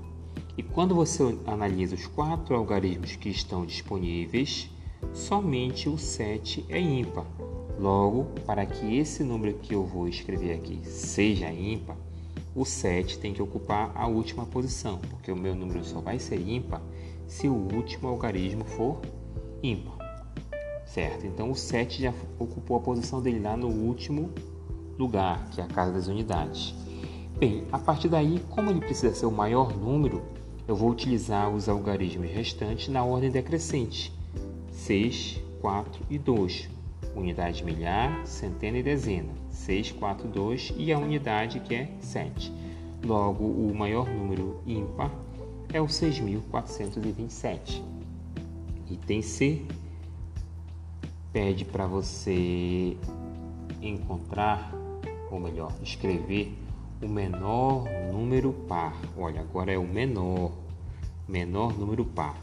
E 0.56 0.62
quando 0.62 0.94
você 0.94 1.22
analisa 1.46 1.94
os 1.94 2.06
quatro 2.06 2.54
algarismos 2.54 3.16
que 3.16 3.28
estão 3.28 3.66
disponíveis, 3.66 4.70
somente 5.12 5.88
o 5.88 5.98
7 5.98 6.64
é 6.68 6.80
ímpar. 6.80 7.26
Logo, 7.78 8.24
para 8.46 8.64
que 8.64 8.96
esse 8.96 9.22
número 9.22 9.54
que 9.58 9.74
eu 9.74 9.84
vou 9.84 10.08
escrever 10.08 10.54
aqui 10.54 10.80
seja 10.84 11.52
ímpar, 11.52 11.96
o 12.54 12.64
7 12.64 13.18
tem 13.18 13.34
que 13.34 13.42
ocupar 13.42 13.92
a 13.94 14.06
última 14.06 14.46
posição, 14.46 14.98
porque 15.10 15.30
o 15.30 15.36
meu 15.36 15.54
número 15.54 15.84
só 15.84 16.00
vai 16.00 16.18
ser 16.18 16.40
ímpar 16.40 16.80
se 17.26 17.48
o 17.48 17.54
último 17.74 18.08
algarismo 18.08 18.64
for 18.64 19.02
ímpar. 19.62 19.94
Certo? 20.86 21.26
Então 21.26 21.50
o 21.50 21.54
7 21.54 22.02
já 22.02 22.14
ocupou 22.38 22.78
a 22.78 22.80
posição 22.80 23.20
dele 23.20 23.40
lá 23.40 23.56
no 23.56 23.68
último 23.68 24.30
lugar, 24.98 25.50
que 25.50 25.60
é 25.60 25.64
a 25.64 25.66
casa 25.66 25.92
das 25.92 26.06
unidades. 26.06 26.74
Bem, 27.38 27.66
a 27.70 27.78
partir 27.78 28.08
daí, 28.08 28.40
como 28.48 28.70
ele 28.70 28.80
precisa 28.80 29.14
ser 29.14 29.26
o 29.26 29.30
maior 29.30 29.76
número, 29.76 30.22
eu 30.66 30.74
vou 30.74 30.90
utilizar 30.90 31.50
os 31.50 31.68
algarismos 31.68 32.30
restantes 32.30 32.88
na 32.88 33.04
ordem 33.04 33.30
decrescente: 33.30 34.10
6, 34.70 35.42
4 35.60 36.02
e 36.08 36.18
2. 36.18 36.75
Unidade 37.16 37.64
milhar, 37.64 38.26
centena 38.26 38.78
e 38.78 38.82
dezena. 38.82 39.32
6, 39.50 39.92
4, 39.92 40.28
2 40.28 40.74
e 40.76 40.92
a 40.92 40.98
unidade 40.98 41.60
que 41.60 41.74
é 41.74 41.88
7. 41.98 42.52
Logo, 43.04 43.44
o 43.44 43.74
maior 43.74 44.08
número 44.08 44.60
ímpar 44.66 45.10
é 45.72 45.80
o 45.80 45.86
6.427. 45.86 47.82
Item 48.90 49.22
C 49.22 49.62
pede 51.32 51.64
para 51.64 51.86
você 51.86 52.96
encontrar, 53.82 54.72
ou 55.30 55.40
melhor, 55.40 55.72
escrever 55.82 56.56
o 57.02 57.08
menor 57.08 57.84
número 58.12 58.52
par. 58.52 58.94
Olha, 59.16 59.40
agora 59.40 59.72
é 59.72 59.78
o 59.78 59.86
menor, 59.86 60.52
menor 61.28 61.78
número 61.78 62.04
par. 62.04 62.36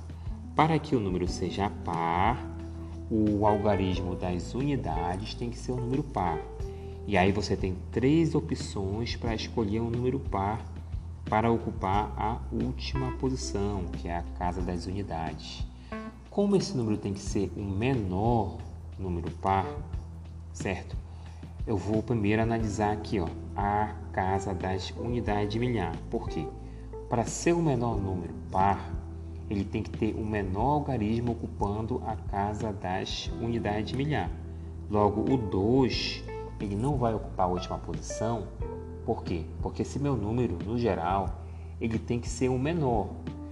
Para 0.56 0.78
que 0.78 0.96
o 0.96 1.00
número 1.00 1.28
seja 1.28 1.72
par, 1.84 2.53
o 3.10 3.46
algarismo 3.46 4.16
das 4.16 4.54
unidades 4.54 5.34
tem 5.34 5.50
que 5.50 5.58
ser 5.58 5.72
um 5.72 5.78
número 5.78 6.04
par. 6.04 6.40
E 7.06 7.18
aí 7.18 7.32
você 7.32 7.56
tem 7.56 7.76
três 7.92 8.34
opções 8.34 9.16
para 9.16 9.36
escolher 9.36 9.82
um 9.82 9.90
número 9.90 10.20
par 10.20 10.66
para 11.30 11.52
ocupar 11.52 12.14
a 12.18 12.38
última 12.52 13.12
posição, 13.14 13.86
que 13.94 14.08
é 14.08 14.18
a 14.18 14.24
casa 14.38 14.62
das 14.62 14.86
unidades. 14.86 15.66
Como 16.30 16.56
esse 16.56 16.76
número 16.76 16.98
tem 16.98 17.14
que 17.14 17.20
ser 17.20 17.52
um 17.58 17.70
menor 17.70 18.58
número 18.98 19.30
par, 19.32 19.68
certo? 20.54 20.96
Eu 21.66 21.78
vou 21.78 22.04
primeiro 22.04 22.42
analisar 22.42 22.92
aqui, 22.92 23.20
ó, 23.20 23.28
a 23.56 23.94
casa 24.12 24.54
das 24.54 24.92
unidades 24.92 25.52
de 25.52 25.60
milhar. 25.60 25.96
Por 26.10 26.30
quê? 26.30 26.46
Para 27.10 27.26
ser 27.26 27.54
o 27.54 27.62
menor 27.62 27.98
número 27.98 28.34
par, 28.52 28.92
ele 29.50 29.64
tem 29.64 29.84
que 29.84 29.90
ter 29.92 30.16
o 30.16 30.26
menor 30.26 30.76
algarismo 30.76 31.34
ocupando 31.34 32.02
a 32.06 32.16
casa 32.16 32.72
das 32.72 33.30
unidades 33.42 33.90
de 33.90 33.98
milhar. 33.98 34.30
Logo, 34.90 35.22
o 35.22 35.38
2 35.38 36.24
ele 36.60 36.76
não 36.76 36.98
vai 36.98 37.14
ocupar 37.14 37.48
a 37.48 37.50
última 37.50 37.78
posição. 37.78 38.48
Por 39.06 39.24
quê? 39.24 39.44
Porque 39.62 39.82
esse 39.82 40.00
meu 40.00 40.16
número, 40.16 40.58
no 40.66 40.78
geral, 40.78 41.42
ele 41.80 42.00
tem 42.00 42.20
que 42.20 42.30
ser 42.30 42.50
o 42.50 42.58
menor. 42.58 43.10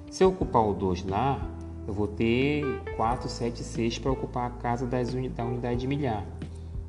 Se 0.09 0.23
eu 0.23 0.29
ocupar 0.29 0.65
o 0.65 0.73
2 0.73 1.05
lá, 1.05 1.39
eu 1.87 1.93
vou 1.93 2.07
ter 2.07 2.63
4, 2.95 3.27
7, 3.27 3.63
6 3.63 3.99
para 3.99 4.11
ocupar 4.11 4.47
a 4.47 4.49
casa 4.51 4.85
das 4.85 5.13
uni 5.13 5.29
da 5.29 5.43
unidade 5.43 5.81
de 5.81 5.87
milhar. 5.87 6.25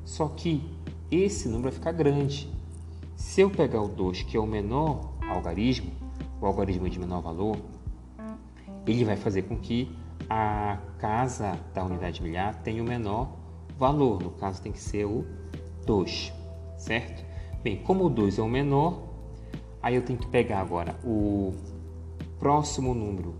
Só 0.05 0.27
que 0.27 0.63
esse 1.11 1.47
número 1.47 1.63
vai 1.63 1.71
ficar 1.71 1.91
grande. 1.91 2.49
Se 3.15 3.41
eu 3.41 3.49
pegar 3.49 3.81
o 3.81 3.87
2, 3.87 4.23
que 4.23 4.37
é 4.37 4.39
o 4.39 4.47
menor 4.47 5.13
algarismo, 5.29 5.91
o 6.39 6.45
algarismo 6.45 6.89
de 6.89 6.99
menor 6.99 7.21
valor, 7.21 7.57
ele 8.85 9.05
vai 9.05 9.15
fazer 9.15 9.43
com 9.43 9.57
que 9.57 9.95
a 10.29 10.77
casa 10.97 11.59
da 11.73 11.83
unidade 11.83 12.17
de 12.17 12.23
milhar 12.23 12.55
tenha 12.63 12.81
o 12.81 12.85
menor 12.85 13.37
valor. 13.77 14.21
No 14.21 14.31
caso, 14.31 14.61
tem 14.61 14.71
que 14.71 14.79
ser 14.79 15.05
o 15.05 15.25
2, 15.85 16.33
certo? 16.77 17.25
Bem, 17.63 17.77
como 17.77 18.05
o 18.05 18.09
2 18.09 18.39
é 18.39 18.41
o 18.41 18.49
menor, 18.49 19.03
aí 19.81 19.95
eu 19.95 20.01
tenho 20.03 20.19
que 20.19 20.27
pegar 20.27 20.59
agora 20.59 20.95
o 21.03 21.53
próximo 22.39 22.93
número, 22.93 23.35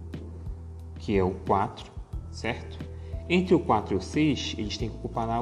que 0.99 1.17
é 1.17 1.23
o 1.23 1.31
4, 1.31 1.91
certo? 2.31 2.77
Entre 3.29 3.55
o 3.55 3.59
4 3.59 3.93
e 3.93 3.97
o 3.97 4.01
6, 4.01 4.55
eles 4.57 4.77
têm 4.77 4.89
que 4.89 4.95
ocupar 4.95 5.27
lá, 5.27 5.35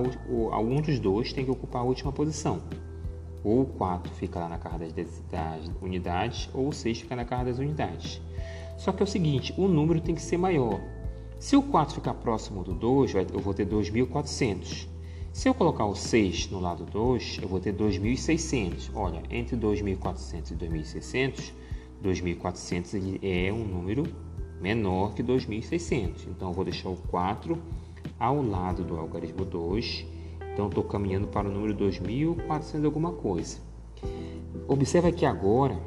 algum 0.51 0.81
dos 0.81 0.99
dois 0.99 1.33
tem 1.33 1.43
que 1.43 1.51
ocupar 1.51 1.81
a 1.81 1.85
última 1.85 2.11
posição. 2.11 2.61
Ou 3.43 3.61
o 3.61 3.65
4 3.65 4.11
fica 4.13 4.39
lá 4.39 4.47
na 4.47 4.59
casa 4.59 4.87
das, 4.89 5.19
das 5.31 5.71
unidades, 5.81 6.49
ou 6.53 6.67
o 6.67 6.73
6 6.73 7.01
fica 7.01 7.15
na 7.15 7.25
casa 7.25 7.45
das 7.45 7.57
unidades. 7.57 8.21
Só 8.81 8.91
que 8.91 9.03
é 9.03 9.05
o 9.05 9.07
seguinte, 9.07 9.53
o 9.59 9.67
número 9.67 10.01
tem 10.01 10.15
que 10.15 10.21
ser 10.23 10.37
maior. 10.37 10.81
Se 11.37 11.55
o 11.55 11.61
4 11.61 11.93
ficar 11.93 12.15
próximo 12.15 12.63
do 12.63 12.73
2, 12.73 13.13
eu 13.31 13.39
vou 13.39 13.53
ter 13.53 13.63
2.400. 13.67 14.87
Se 15.31 15.47
eu 15.47 15.53
colocar 15.53 15.85
o 15.85 15.93
6 15.93 16.49
no 16.49 16.59
lado 16.59 16.83
2, 16.85 17.41
eu 17.43 17.47
vou 17.47 17.59
ter 17.59 17.75
2.600. 17.75 18.89
Olha, 18.95 19.21
entre 19.29 19.55
2.400 19.55 20.49
e 20.49 20.55
2.600, 20.55 21.53
2.400 22.03 23.19
é 23.21 23.53
um 23.53 23.63
número 23.63 24.01
menor 24.59 25.13
que 25.13 25.21
2.600. 25.21 26.27
Então, 26.27 26.47
eu 26.47 26.53
vou 26.55 26.65
deixar 26.65 26.89
o 26.89 26.97
4 26.97 27.55
ao 28.17 28.41
lado 28.41 28.83
do 28.83 28.97
algarismo 28.97 29.45
2. 29.45 30.07
Então, 30.53 30.69
estou 30.69 30.83
caminhando 30.85 31.27
para 31.27 31.47
o 31.47 31.51
número 31.51 31.75
2.400 31.75 32.83
alguma 32.83 33.11
coisa. 33.11 33.59
Observa 34.67 35.11
que 35.11 35.23
agora 35.23 35.79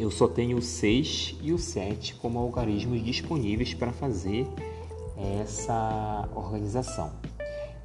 eu 0.00 0.10
só 0.10 0.26
tenho 0.26 0.56
o 0.56 0.62
6 0.62 1.36
e 1.42 1.52
o 1.52 1.58
7 1.58 2.14
como 2.14 2.38
algarismos 2.38 3.04
disponíveis 3.04 3.74
para 3.74 3.92
fazer 3.92 4.46
essa 5.42 6.26
organização. 6.34 7.12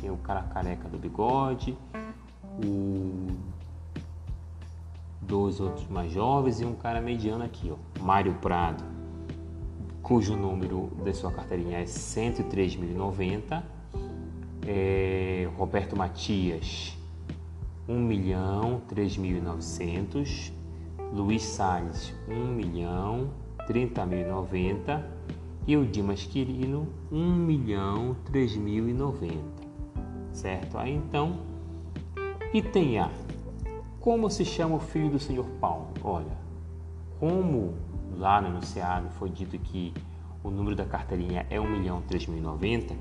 Tem 0.00 0.10
o 0.10 0.16
cara 0.16 0.42
careca 0.42 0.88
do 0.88 0.98
bigode, 0.98 1.78
o 2.64 3.28
dois 5.20 5.60
outros 5.60 5.88
mais 5.88 6.10
jovens 6.10 6.60
e 6.60 6.64
um 6.64 6.74
cara 6.74 7.00
mediano 7.00 7.44
aqui, 7.44 7.72
ó, 7.72 8.02
Mário 8.02 8.34
Prado. 8.34 8.82
cujo 10.02 10.36
número 10.36 10.90
da 11.04 11.14
sua 11.14 11.30
carteirinha 11.30 11.78
é 11.78 11.84
103.090. 11.84 13.62
É, 14.66 15.48
Roberto 15.56 15.96
Matias, 15.96 16.98
1 17.88 17.98
milhão 18.00 18.82
3.900. 18.88 20.52
Luiz 21.12 21.42
Salles, 21.42 22.12
1 22.28 22.34
milhão 22.46 23.30
30.090. 23.68 25.02
E 25.66 25.76
o 25.76 25.86
Dimas 25.86 26.24
Quirino, 26.24 26.88
1 27.10 27.32
milhão 27.32 28.16
3.090. 28.32 29.36
Certo? 30.32 30.76
Aí 30.76 30.94
então, 30.94 31.38
item 32.52 32.98
A. 32.98 33.10
Como 34.00 34.28
se 34.28 34.44
chama 34.44 34.76
o 34.76 34.80
filho 34.80 35.10
do 35.10 35.20
senhor 35.20 35.46
Paulo? 35.60 35.88
Olha, 36.02 36.36
como 37.20 37.74
lá 38.18 38.40
no 38.40 38.48
enunciado 38.48 39.08
foi 39.10 39.30
dito 39.30 39.56
que 39.58 39.94
o 40.42 40.50
número 40.50 40.74
da 40.74 40.84
carteirinha 40.84 41.46
é 41.48 41.60
1 41.60 41.70
milhão 41.70 42.02
3.090 42.10 42.96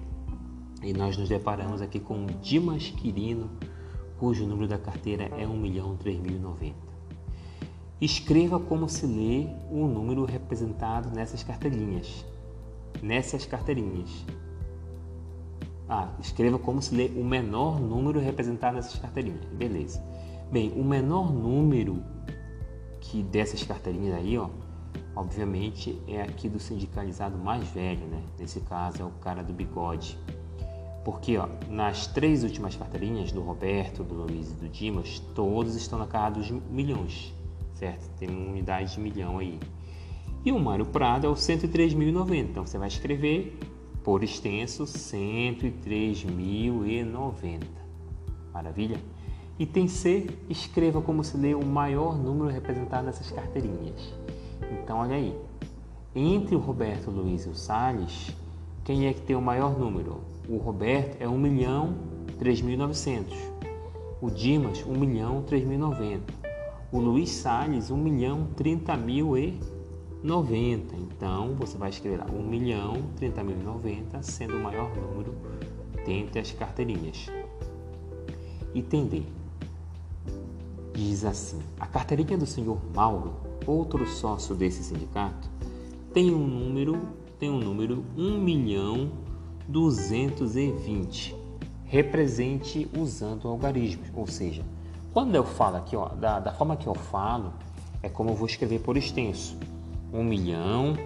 e 0.83 0.93
nós 0.93 1.17
nos 1.17 1.29
deparamos 1.29 1.81
aqui 1.81 1.99
com 1.99 2.23
o 2.23 2.27
Dimas 2.41 2.89
Quirino, 2.89 3.49
cujo 4.19 4.45
número 4.45 4.67
da 4.67 4.77
carteira 4.77 5.23
é 5.37 5.47
1 5.47 5.57
milhão 5.57 5.97
3.090. 5.97 6.90
Escreva 8.01 8.59
como 8.59 8.89
se 8.89 9.05
lê 9.05 9.47
o 9.69 9.85
número 9.85 10.25
representado 10.25 11.11
nessas 11.11 11.43
carteirinhas. 11.43 12.25
Nessas 12.99 13.45
carteirinhas. 13.45 14.09
Ah, 15.87 16.09
escreva 16.19 16.57
como 16.57 16.81
se 16.81 16.95
lê 16.95 17.11
o 17.15 17.23
menor 17.23 17.79
número 17.79 18.19
representado 18.19 18.77
nessas 18.77 18.99
carteirinhas. 18.99 19.45
Beleza. 19.53 20.03
Bem, 20.51 20.73
o 20.75 20.83
menor 20.83 21.31
número 21.31 22.03
que 22.99 23.21
dessas 23.21 23.61
carteirinhas 23.61 24.15
aí, 24.15 24.35
ó, 24.35 24.49
obviamente 25.15 26.01
é 26.07 26.23
aqui 26.23 26.49
do 26.49 26.59
sindicalizado 26.59 27.37
mais 27.37 27.67
velho, 27.67 28.07
né? 28.07 28.23
Nesse 28.39 28.61
caso 28.61 29.03
é 29.03 29.05
o 29.05 29.11
cara 29.21 29.43
do 29.43 29.53
bigode. 29.53 30.17
Porque 31.05 31.37
ó, 31.37 31.47
nas 31.69 32.07
três 32.07 32.43
últimas 32.43 32.75
carteirinhas, 32.75 33.31
do 33.31 33.41
Roberto, 33.41 34.03
do 34.03 34.15
Luiz 34.15 34.49
e 34.49 34.55
do 34.55 34.67
Dimas, 34.67 35.19
todos 35.35 35.75
estão 35.75 35.99
na 35.99 36.07
casa 36.07 36.39
dos 36.39 36.49
milhões, 36.49 37.31
certo? 37.81 38.07
Tem 38.19 38.29
uma 38.29 38.51
unidade 38.51 38.93
de 38.93 38.99
milhão 38.99 39.39
aí. 39.39 39.59
E 40.45 40.51
o 40.51 40.59
Mário 40.59 40.85
Prado 40.85 41.25
é 41.25 41.29
o 41.29 41.33
103.090. 41.33 42.37
Então 42.37 42.63
você 42.65 42.77
vai 42.77 42.87
escrever 42.87 43.57
por 44.03 44.23
extenso 44.23 44.83
103.090. 44.83 47.63
Maravilha? 48.53 48.97
Item 49.57 49.87
C, 49.87 50.27
escreva 50.47 51.01
como 51.01 51.23
se 51.23 51.35
lê 51.37 51.55
o 51.55 51.65
maior 51.65 52.15
número 52.17 52.51
representado 52.51 53.05
nessas 53.05 53.31
carteirinhas. 53.31 54.13
Então, 54.71 54.99
olha 54.99 55.15
aí. 55.15 55.35
Entre 56.15 56.55
o 56.55 56.59
Roberto, 56.59 57.09
Luiz 57.09 57.45
e 57.45 57.49
o 57.49 57.55
Salles, 57.55 58.35
quem 58.83 59.07
é 59.07 59.13
que 59.13 59.21
tem 59.21 59.35
o 59.35 59.41
maior 59.41 59.75
número? 59.77 60.21
O 60.47 60.57
Roberto 60.57 61.19
é 61.19 61.27
1 61.27 61.37
milhão 61.37 61.95
3.900. 62.39 63.33
O 64.21 64.29
Dimas, 64.29 64.85
1 64.85 64.97
milhão 64.97 65.43
3.090. 65.43 66.40
O 66.91 66.99
Luiz 66.99 67.29
Salles, 67.29 67.89
1 67.89 67.97
milhão 67.97 68.47
30 68.55 68.97
mil 68.97 69.37
e 69.37 69.59
90. 70.23 70.95
Então, 70.95 71.55
você 71.55 71.77
vai 71.77 71.89
escrever 71.89 72.17
lá 72.17 72.25
1 72.31 72.43
milhão 72.43 73.01
30 73.15 73.43
mil 73.43 73.57
e 73.57 73.63
90, 73.63 74.21
sendo 74.23 74.57
o 74.57 74.63
maior 74.63 74.91
número 74.95 75.33
dentre 76.05 76.39
as 76.39 76.51
carteirinhas. 76.51 77.27
Item 78.75 79.07
D. 79.07 79.23
Diz 80.93 81.23
assim: 81.23 81.59
a 81.79 81.87
carteirinha 81.87 82.37
do 82.37 82.45
senhor 82.45 82.79
Mauro 82.93 83.51
outro 83.65 84.05
sócio 84.07 84.55
desse 84.55 84.83
sindicato, 84.83 85.49
tem 86.13 86.33
um 86.33 86.45
número, 86.45 86.99
tem 87.39 87.49
um 87.49 87.59
número 87.59 88.03
1 88.17 88.39
milhão 88.39 89.11
220. 89.67 91.35
Represente 91.85 92.89
usando 92.97 93.47
algarismos, 93.47 94.07
ou 94.15 94.25
seja, 94.27 94.63
quando 95.13 95.35
eu 95.35 95.43
falo 95.43 95.77
aqui, 95.77 95.95
ó, 95.95 96.09
da, 96.09 96.39
da 96.39 96.51
forma 96.53 96.75
que 96.75 96.87
eu 96.87 96.95
falo, 96.95 97.53
é 98.01 98.09
como 98.09 98.29
eu 98.31 98.35
vou 98.35 98.47
escrever 98.47 98.79
por 98.79 98.97
extenso. 98.97 99.57
1 100.13 100.23
milhão 100.23 100.97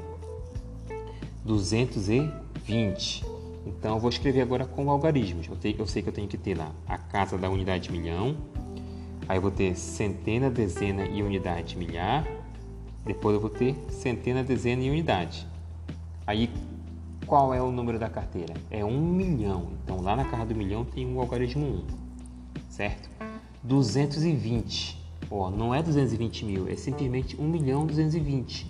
220. 1.44 3.26
Então 3.65 3.96
eu 3.96 4.00
vou 4.00 4.10
escrever 4.10 4.41
agora 4.41 4.65
com 4.65 4.89
algarismos. 4.89 5.48
Eu, 5.48 5.56
te, 5.56 5.76
eu 5.78 5.88
sei 5.88 6.02
que 6.02 6.10
eu 6.10 6.13
tenho 6.13 6.28
que 6.28 6.38
ter 6.38 6.56
lá 6.56 6.72
a 6.88 6.98
casa 6.98 7.38
da 7.38 7.50
unidade 7.50 7.91
milhão, 7.91 8.36
aí 9.28 9.38
eu 9.38 9.41
vou 9.41 9.52
ter 9.52 9.76
centena, 9.76 10.50
dezena 10.50 11.06
e 11.06 11.22
unidade 11.24 11.76
milhar, 11.78 12.28
depois 13.04 13.36
eu 13.36 13.41
vou 13.41 13.50
ter 13.50 13.76
centena, 13.89 14.44
dezena 14.44 14.84
e 14.84 14.89
unidade. 14.89 15.48
Aí, 16.28 16.50
qual 17.26 17.54
é 17.54 17.62
o 17.62 17.72
número 17.72 18.00
da 18.00 18.10
carteira? 18.10 18.54
É 18.70 18.84
um 18.84 19.00
milhão. 19.00 19.74
Então, 19.84 20.02
lá 20.02 20.15
na 20.15 20.26
casa 20.26 20.46
do 20.46 20.56
milhão 20.56 20.84
tem 20.84 21.12
o 21.12 21.20
algarismo 21.20 21.65
1, 21.65 21.86
certo? 22.70 23.10
220. 23.65 25.04
Ó, 25.30 25.49
não 25.49 25.73
é 25.73 25.82
220 25.82 26.45
mil, 26.45 26.67
é 26.67 26.75
simplesmente 26.75 27.36
1 27.39 27.47
milhão 27.47 27.88
220. 27.88 28.67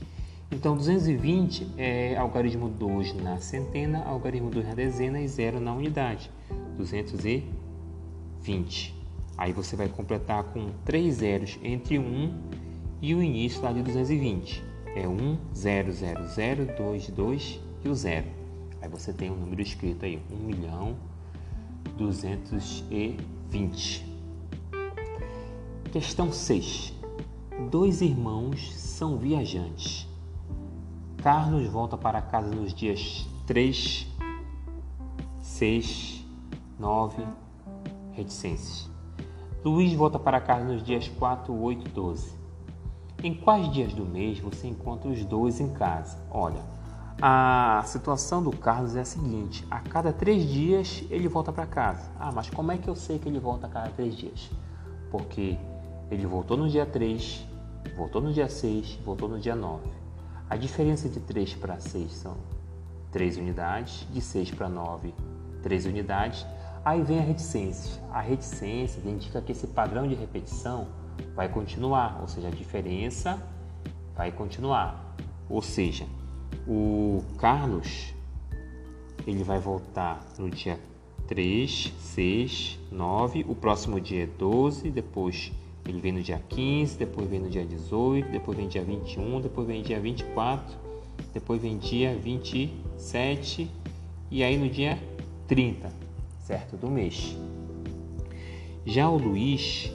Então, 0.51 0.77
220 0.77 1.67
é 1.77 2.15
algarismo 2.15 2.69
2 2.69 3.15
na 3.15 3.37
centena, 3.37 4.05
algarismo 4.05 4.49
2 4.49 4.67
na 4.67 4.73
dezena 4.73 5.19
e 5.19 5.27
0 5.27 5.59
na 5.59 5.73
unidade. 5.73 6.31
220. 6.77 8.95
Aí 9.37 9.51
você 9.51 9.75
vai 9.75 9.89
completar 9.89 10.45
com 10.45 10.69
3 10.85 11.13
zeros 11.13 11.59
entre 11.61 11.99
1 11.99 12.33
e 13.01 13.13
o 13.13 13.21
início 13.21 13.61
lá 13.61 13.73
de 13.73 13.81
220 13.81 14.63
é 14.95 15.05
1, 15.07 15.37
0, 15.53 15.91
0, 15.91 16.25
0, 16.25 16.65
2, 16.77 17.09
2 17.09 17.59
e 17.83 17.89
o 17.89 17.93
0. 17.93 18.25
Aí 18.81 18.87
você 18.87 19.11
tem 19.11 19.29
um 19.29 19.35
número 19.35 19.61
escrito 19.61 20.05
aí, 20.05 20.21
1 20.31 20.37
milhão 20.37 20.95
220. 21.97 24.14
Questão 25.95 26.29
6. 26.29 26.93
Dois 27.71 28.01
irmãos 28.01 28.75
são 28.75 29.17
viajantes. 29.17 30.05
Carlos 31.23 31.65
volta 31.67 31.97
para 31.97 32.21
casa 32.21 32.53
nos 32.53 32.73
dias 32.73 33.25
3, 33.47 34.05
6, 35.39 36.25
9, 36.77 37.25
reticências. 38.11 38.91
Luiz 39.63 39.93
volta 39.93 40.19
para 40.19 40.41
casa 40.41 40.65
nos 40.65 40.83
dias 40.83 41.07
4, 41.07 41.57
8, 41.57 41.89
12. 41.89 42.33
Em 43.23 43.33
quais 43.33 43.71
dias 43.71 43.93
do 43.93 44.03
mês 44.03 44.37
você 44.37 44.67
encontra 44.67 45.09
os 45.09 45.23
dois 45.23 45.61
em 45.61 45.69
casa? 45.69 46.17
Olha, 46.29 46.61
a 47.21 47.81
situação 47.85 48.43
do 48.43 48.51
Carlos 48.51 48.97
é 48.97 48.99
a 48.99 49.05
seguinte: 49.05 49.65
a 49.71 49.79
cada 49.79 50.11
três 50.11 50.43
dias 50.43 51.05
ele 51.09 51.29
volta 51.29 51.53
para 51.53 51.65
casa. 51.65 52.11
Ah, 52.19 52.33
mas 52.33 52.49
como 52.49 52.73
é 52.73 52.77
que 52.77 52.89
eu 52.89 52.97
sei 52.97 53.17
que 53.17 53.29
ele 53.29 53.39
volta 53.39 53.67
a 53.67 53.69
cada 53.69 53.89
três 53.91 54.13
dias? 54.13 54.51
Porque 55.09 55.57
ele 56.11 56.25
voltou 56.25 56.55
no 56.55 56.69
dia 56.69 56.85
3, 56.85 57.45
voltou 57.95 58.21
no 58.21 58.31
dia 58.31 58.47
6, 58.47 58.99
voltou 59.03 59.27
no 59.27 59.39
dia 59.39 59.55
9. 59.55 59.87
A 60.49 60.55
diferença 60.55 61.09
de 61.09 61.19
3 61.19 61.55
para 61.55 61.79
6 61.79 62.11
são 62.11 62.37
3 63.11 63.37
unidades, 63.37 64.07
de 64.11 64.21
6 64.21 64.51
para 64.51 64.69
9, 64.69 65.13
3 65.63 65.85
unidades. 65.85 66.45
Aí 66.83 67.01
vem 67.01 67.17
a 67.17 67.23
reticência. 67.23 68.01
A 68.11 68.21
reticência 68.21 69.01
indica 69.03 69.41
que 69.41 69.51
esse 69.51 69.67
padrão 69.67 70.07
de 70.07 70.13
repetição 70.13 70.87
vai 71.35 71.49
continuar, 71.49 72.19
ou 72.21 72.27
seja, 72.27 72.47
a 72.47 72.51
diferença 72.51 73.41
vai 74.15 74.31
continuar. 74.31 75.15
Ou 75.49 75.61
seja, 75.61 76.05
o 76.67 77.23
Carlos 77.37 78.13
ele 79.25 79.43
vai 79.43 79.59
voltar 79.59 80.23
no 80.37 80.49
dia 80.49 80.79
3, 81.27 81.91
6, 81.99 82.79
9, 82.91 83.45
o 83.47 83.55
próximo 83.55 83.99
dia 83.99 84.23
é 84.23 84.27
12, 84.27 84.91
depois 84.91 85.51
ele 85.87 85.99
vem 85.99 86.11
no 86.11 86.21
dia 86.21 86.41
15, 86.49 86.97
depois 86.97 87.29
vem 87.29 87.39
no 87.39 87.49
dia 87.49 87.65
18, 87.65 88.31
depois 88.31 88.57
vem 88.57 88.67
dia 88.67 88.83
21, 88.83 89.41
depois 89.41 89.67
vem 89.67 89.83
dia 89.83 89.99
24, 89.99 90.75
depois 91.33 91.61
vem 91.61 91.77
dia 91.77 92.15
27 92.15 93.69
e 94.31 94.43
aí 94.43 94.57
no 94.57 94.67
dia 94.67 94.97
30, 95.47 95.91
certo? 96.39 96.75
Do 96.75 96.89
mês. 96.89 97.37
Já 98.85 99.09
o 99.09 99.17
Luiz, 99.17 99.91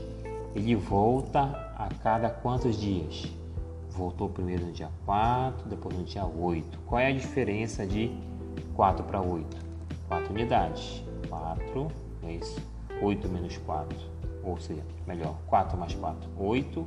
ele 0.54 0.74
volta 0.74 1.42
a 1.76 1.88
cada 2.02 2.30
quantos 2.30 2.80
dias? 2.80 3.26
Voltou 3.90 4.28
primeiro 4.28 4.66
no 4.66 4.72
dia 4.72 4.90
4, 5.04 5.68
depois 5.68 5.96
no 5.96 6.04
dia 6.04 6.24
8. 6.24 6.78
Qual 6.86 7.00
é 7.00 7.08
a 7.08 7.12
diferença 7.12 7.86
de 7.86 8.10
4 8.74 9.04
para 9.04 9.20
8? 9.20 9.56
4 10.08 10.32
unidades. 10.32 11.02
4, 11.28 11.88
é 12.24 12.34
isso. 12.34 12.60
8 13.02 13.28
menos 13.28 13.56
4, 13.58 13.96
ou 14.42 14.58
seja, 14.58 14.84
melhor, 15.06 15.36
4 15.46 15.78
mais 15.78 15.94
4, 15.94 16.28
8. 16.36 16.86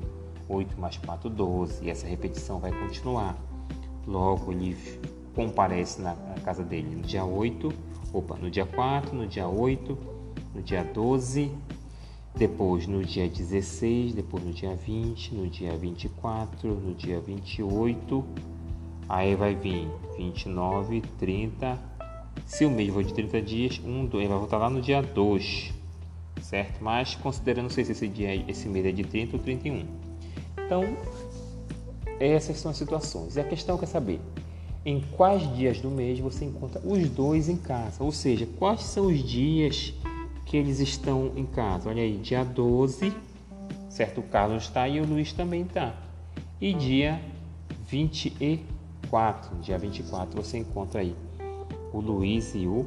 8 0.50 0.80
mais 0.80 0.98
4, 0.98 1.30
12. 1.30 1.86
E 1.86 1.90
essa 1.90 2.06
repetição 2.06 2.60
vai 2.60 2.72
continuar. 2.72 3.38
Logo, 4.06 4.52
ele 4.52 4.76
comparece 5.34 6.02
na 6.02 6.16
casa 6.44 6.64
dele 6.64 6.96
no 6.96 7.02
dia 7.02 7.24
8, 7.24 7.74
opa, 8.12 8.36
no 8.36 8.52
dia 8.52 8.66
4, 8.66 9.16
no 9.16 9.26
dia 9.26 9.48
8, 9.48 9.98
no 10.54 10.62
dia 10.62 10.84
12, 10.84 11.52
depois 12.36 12.86
no 12.86 13.04
dia 13.04 13.28
16, 13.28 14.14
depois 14.14 14.44
no 14.44 14.52
dia 14.52 14.76
20, 14.76 15.34
no 15.34 15.48
dia 15.48 15.76
24, 15.76 16.70
no 16.76 16.94
dia 16.94 17.20
28, 17.20 18.24
Aí 19.08 19.36
vai 19.36 19.54
vir 19.54 19.88
29, 20.18 21.02
30. 21.20 21.78
Se 22.46 22.66
o 22.66 22.72
mês 22.72 22.92
for 22.94 23.04
de 23.04 23.14
30 23.14 23.42
dias, 23.42 23.82
um, 23.86 24.06
dois, 24.06 24.28
vai 24.28 24.38
voltar 24.38 24.58
lá 24.58 24.70
no 24.70 24.82
dia 24.82 25.02
2, 25.02 25.74
certo? 26.44 26.84
Mas 26.84 27.16
considerando, 27.16 27.70
se 27.72 27.82
esse, 27.82 28.08
dia, 28.08 28.36
esse 28.50 28.68
mês 28.68 28.86
é 28.86 28.92
de 28.92 29.04
30 29.04 29.38
ou 29.38 29.42
31. 29.42 29.86
Então, 30.66 30.84
essas 32.20 32.58
são 32.60 32.70
as 32.70 32.78
situações. 32.78 33.36
E 33.36 33.40
a 33.40 33.44
questão 33.44 33.80
é 33.82 33.86
saber 33.86 34.20
em 34.86 35.00
quais 35.00 35.42
dias 35.56 35.80
do 35.80 35.90
mês 35.90 36.20
você 36.20 36.44
encontra 36.44 36.82
os 36.86 37.10
dois 37.10 37.48
em 37.48 37.56
casa, 37.56 38.04
ou 38.04 38.12
seja, 38.12 38.46
quais 38.58 38.84
são 38.84 39.08
os 39.08 39.24
dias 39.24 39.94
que 40.46 40.58
eles 40.58 40.80
estão 40.80 41.32
em 41.36 41.46
casa. 41.46 41.90
Olha 41.90 42.04
aí, 42.04 42.18
dia 42.18 42.44
12, 42.44 43.14
certo? 43.90 44.20
O 44.20 44.24
Carlos 44.24 44.64
está 44.64 44.88
e 44.88 45.00
o 45.00 45.06
Luiz 45.06 45.32
também 45.32 45.62
está. 45.62 45.96
E 46.60 46.74
dia 46.74 47.22
24, 47.88 49.58
dia 49.62 49.78
24 49.78 50.44
você 50.44 50.58
encontra 50.58 51.00
aí 51.00 51.16
o 51.94 52.00
Luiz 52.00 52.54
e 52.54 52.68
o 52.68 52.86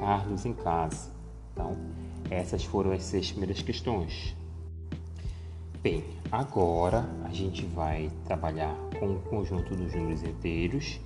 Carlos 0.00 0.44
em 0.44 0.52
casa. 0.52 1.10
Então, 1.52 1.76
essas 2.30 2.64
foram 2.64 2.92
as 2.92 3.02
seis 3.02 3.30
primeiras 3.30 3.62
questões. 3.62 4.36
Bem, 5.82 6.04
agora 6.30 7.08
a 7.24 7.30
gente 7.30 7.64
vai 7.64 8.10
trabalhar 8.24 8.74
com 8.98 9.14
o 9.14 9.20
conjunto 9.20 9.74
dos 9.76 9.94
números 9.94 10.22
inteiros. 10.22 11.00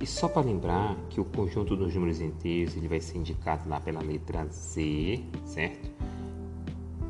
E 0.00 0.06
só 0.06 0.28
para 0.28 0.42
lembrar 0.42 0.96
que 1.10 1.20
o 1.20 1.24
conjunto 1.24 1.76
dos 1.76 1.94
números 1.94 2.20
inteiros 2.20 2.76
ele 2.76 2.88
vai 2.88 3.00
ser 3.00 3.18
indicado 3.18 3.68
lá 3.68 3.80
pela 3.80 4.00
letra 4.00 4.46
Z, 4.46 5.22
certo? 5.44 5.90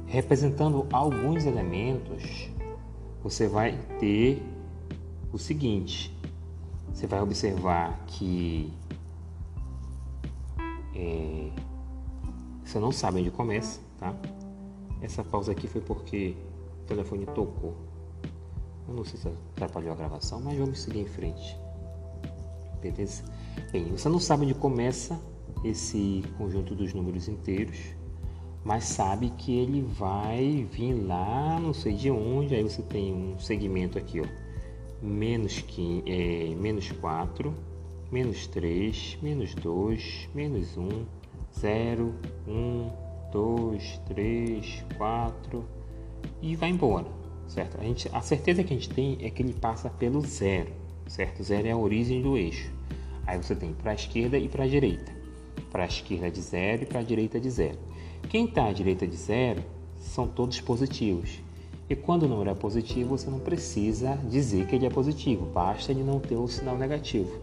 Representando 0.07 0.87
alguns 0.93 1.45
elementos, 1.45 2.51
você 3.23 3.47
vai 3.47 3.79
ter 4.01 4.43
o 5.33 5.39
seguinte: 5.39 6.13
você 6.93 7.07
vai 7.07 7.21
observar 7.21 7.99
que 8.07 8.73
é, 10.95 11.51
você 12.71 12.79
não 12.79 12.93
sabe 12.93 13.19
onde 13.21 13.33
começa, 13.33 13.81
tá? 13.99 14.15
Essa 15.03 15.25
pausa 15.25 15.51
aqui 15.51 15.67
foi 15.67 15.81
porque 15.81 16.37
telefone 16.87 17.27
tocou. 17.27 17.75
Eu 18.87 18.95
não 18.95 19.05
sei 19.05 19.19
se 19.19 19.29
atrapalhou 19.29 19.93
a 19.93 19.97
gravação, 19.97 20.41
mas 20.41 20.57
vamos 20.57 20.81
seguir 20.81 21.01
em 21.01 21.07
frente. 21.07 21.59
Beleza? 22.81 23.25
Bem, 23.73 23.87
você 23.87 24.09
não 24.09 24.21
sabe 24.21 24.45
onde 24.45 24.55
começa 24.55 25.21
esse 25.65 26.23
conjunto 26.39 26.77
dos 26.77 26.95
números 26.95 27.27
inteiros, 27.27 27.79
mas 28.63 28.85
sabe 28.85 29.31
que 29.31 29.53
ele 29.59 29.83
vai 29.83 30.65
vir 30.71 30.95
lá, 30.95 31.59
não 31.59 31.75
sei 31.75 31.95
de 31.95 32.09
onde, 32.09 32.55
aí 32.55 32.63
você 32.63 32.83
tem 32.83 33.13
um 33.13 33.37
segmento 33.39 33.99
aqui, 33.99 34.21
ó, 34.21 34.27
menos, 35.03 35.59
15, 35.61 36.05
é, 36.07 36.55
menos 36.55 36.93
4, 36.93 37.53
menos 38.13 38.47
3, 38.47 39.19
menos 39.21 39.55
2, 39.57 40.29
menos 40.35 40.77
1, 40.77 40.89
0, 41.59 42.15
1, 42.47 42.91
2, 43.33 44.01
3, 44.07 44.85
4, 44.97 45.65
e 46.43 46.57
vai 46.57 46.71
embora, 46.71 47.07
certo? 47.47 47.79
A, 47.81 47.85
gente, 47.85 48.09
a 48.13 48.21
certeza 48.21 48.65
que 48.65 48.73
a 48.73 48.77
gente 48.77 48.89
tem 48.91 49.19
é 49.21 49.31
que 49.31 49.43
ele 49.43 49.53
passa 49.53 49.91
pelo 49.91 50.21
zero, 50.21 50.73
certo? 51.07 51.43
Zero 51.43 51.69
é 51.69 51.73
a 51.73 51.77
origem 51.77 52.23
do 52.23 52.37
eixo. 52.37 52.71
Aí 53.27 53.37
você 53.37 53.55
tem 53.55 53.73
para 53.73 53.93
a 53.93 53.95
esquerda 53.95 54.39
e 54.39 54.49
para 54.49 54.65
a 54.65 54.69
direita. 54.69 55.13
Para 55.71 55.85
a 55.85 55.87
esquerda 55.87 56.31
de 56.31 56.41
zero 56.41 56.83
e 56.83 56.87
para 56.87 57.01
a 57.01 57.03
direita 57.03 57.39
de 57.39 57.51
zero. 57.51 57.79
Quem 58.29 58.47
está 58.47 58.67
à 58.67 58.73
direita 58.73 59.07
de 59.07 59.17
zero 59.17 59.63
são 59.97 60.27
todos 60.27 60.61
positivos. 60.61 61.41
E 61.89 61.97
quando 61.97 62.23
o 62.23 62.29
número 62.29 62.51
é 62.51 62.55
positivo, 62.55 63.19
você 63.19 63.29
não 63.29 63.41
precisa 63.41 64.17
dizer 64.29 64.67
que 64.67 64.77
ele 64.77 64.87
é 64.87 64.91
positivo, 64.91 65.47
basta 65.47 65.91
ele 65.91 66.05
não 66.05 66.21
ter 66.21 66.37
o 66.37 66.47
sinal 66.47 66.79
negativo. 66.79 67.41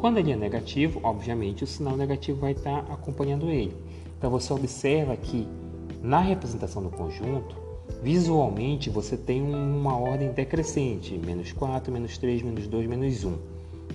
Quando 0.00 0.18
ele 0.18 0.32
é 0.32 0.36
negativo, 0.36 1.00
obviamente 1.02 1.64
o 1.64 1.66
sinal 1.66 1.96
negativo 1.96 2.40
vai 2.40 2.52
estar 2.52 2.78
acompanhando 2.90 3.50
ele. 3.50 3.76
Então 4.18 4.30
você 4.30 4.52
observa 4.52 5.16
que 5.16 5.46
na 6.02 6.20
representação 6.20 6.82
do 6.82 6.90
conjunto, 6.90 7.66
Visualmente 8.02 8.90
você 8.90 9.16
tem 9.16 9.42
uma 9.42 9.98
ordem 9.98 10.30
decrescente, 10.30 11.18
menos 11.18 11.52
4, 11.52 11.92
menos 11.92 12.18
3, 12.18 12.42
menos 12.42 12.66
2, 12.66 12.86
menos 12.86 13.24
1. 13.24 13.36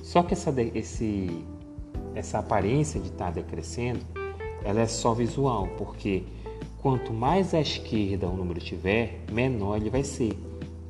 Só 0.02 0.24
que 0.24 0.34
essa, 0.34 0.54
esse, 0.74 1.30
essa 2.16 2.40
aparência 2.40 3.00
de 3.00 3.08
estar 3.08 3.26
tá 3.26 3.32
decrescendo, 3.32 4.00
ela 4.64 4.82
é 4.82 4.88
só 4.88 5.14
visual, 5.14 5.68
porque 5.78 6.24
quanto 6.82 7.14
mais 7.14 7.54
à 7.54 7.62
esquerda 7.62 8.28
o 8.28 8.36
número 8.36 8.60
tiver, 8.60 9.24
menor 9.32 9.78
ele 9.78 9.90
vai 9.90 10.04
ser. 10.04 10.34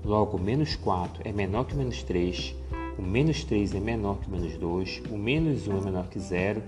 Logo, 0.04 0.40
menos 0.40 0.76
4 0.76 1.22
é 1.24 1.32
menor 1.32 1.66
que 1.66 1.76
menos 1.76 2.02
3, 2.04 2.56
o 2.98 3.02
menos 3.02 3.44
3 3.44 3.76
é 3.76 3.80
menor 3.80 4.20
que 4.20 4.28
o 4.28 4.32
menos 4.32 4.58
2, 4.58 5.04
o 5.10 5.18
menos 5.18 5.68
1 5.68 5.78
é 5.78 5.82
menor 5.82 6.08
que 6.08 6.20
0, 6.20 6.62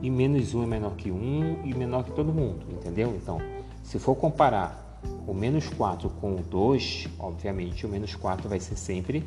e 0.00 0.10
menos 0.10 0.54
1 0.54 0.62
é 0.62 0.66
menor 0.66 0.96
que 0.96 1.10
1 1.10 1.62
e 1.64 1.74
menor 1.74 2.04
que 2.04 2.12
todo 2.12 2.32
mundo, 2.32 2.64
entendeu? 2.70 3.14
Então, 3.16 3.40
se 3.82 3.98
for 3.98 4.14
comparar 4.14 5.00
o 5.26 5.34
menos 5.34 5.68
4 5.68 6.08
com 6.20 6.34
o 6.34 6.42
2, 6.42 7.08
obviamente 7.18 7.86
o 7.86 7.88
menos 7.88 8.14
4 8.14 8.48
vai 8.48 8.60
ser 8.60 8.76
sempre 8.76 9.24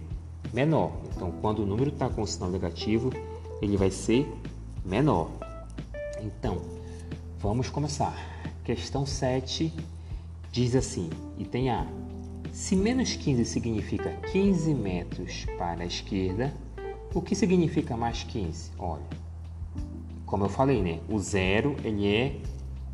menor. 0.53 0.91
Então, 1.15 1.31
quando 1.41 1.59
o 1.59 1.65
número 1.65 1.89
está 1.89 2.09
com 2.09 2.21
o 2.21 2.27
sinal 2.27 2.49
negativo, 2.49 3.11
ele 3.61 3.77
vai 3.77 3.91
ser 3.91 4.31
menor. 4.85 5.29
Então, 6.21 6.61
vamos 7.39 7.69
começar. 7.69 8.15
Questão 8.63 9.05
7 9.05 9.73
diz 10.51 10.75
assim, 10.75 11.09
item 11.37 11.69
A. 11.69 12.00
Se 12.51 12.75
menos 12.75 13.15
15 13.15 13.45
significa 13.45 14.11
15 14.29 14.73
metros 14.73 15.45
para 15.57 15.83
a 15.83 15.85
esquerda, 15.85 16.53
o 17.13 17.21
que 17.21 17.33
significa 17.33 17.95
mais 17.95 18.23
15? 18.23 18.71
Olha, 18.77 19.05
como 20.25 20.43
eu 20.43 20.49
falei, 20.49 20.81
né? 20.81 20.99
O 21.07 21.17
zero 21.17 21.77
ele 21.81 22.13
é 22.13 22.35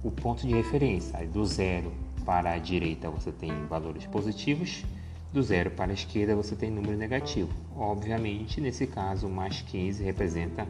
o 0.04 0.12
ponto 0.12 0.46
de 0.46 0.54
referência. 0.54 1.26
Do 1.26 1.44
zero 1.44 1.92
para 2.24 2.52
a 2.52 2.58
direita 2.60 3.10
você 3.10 3.32
tem 3.32 3.52
valores 3.66 4.06
positivos, 4.06 4.86
do 5.34 5.42
zero 5.42 5.72
para 5.72 5.90
a 5.92 5.94
esquerda 5.96 6.36
você 6.36 6.56
tem 6.56 6.70
número 6.70 6.96
negativo. 6.96 7.50
Obviamente, 7.76 8.62
nesse 8.62 8.86
caso, 8.86 9.28
mais 9.28 9.64
15 9.64 10.04
representa 10.04 10.68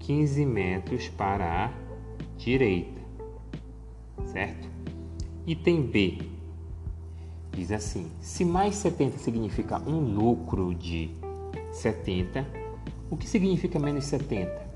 15 0.00 0.44
metros 0.44 1.08
para 1.10 1.66
a 1.66 1.72
direita, 2.36 3.00
certo? 4.24 4.68
Item 5.46 5.82
B 5.82 6.35
diz 7.56 7.72
assim: 7.72 8.10
se 8.20 8.44
mais 8.44 8.74
70 8.76 9.18
significa 9.18 9.80
um 9.88 9.98
lucro 9.98 10.74
de 10.74 11.10
70, 11.72 12.46
o 13.10 13.16
que 13.16 13.26
significa 13.26 13.78
menos 13.78 14.04
70? 14.04 14.66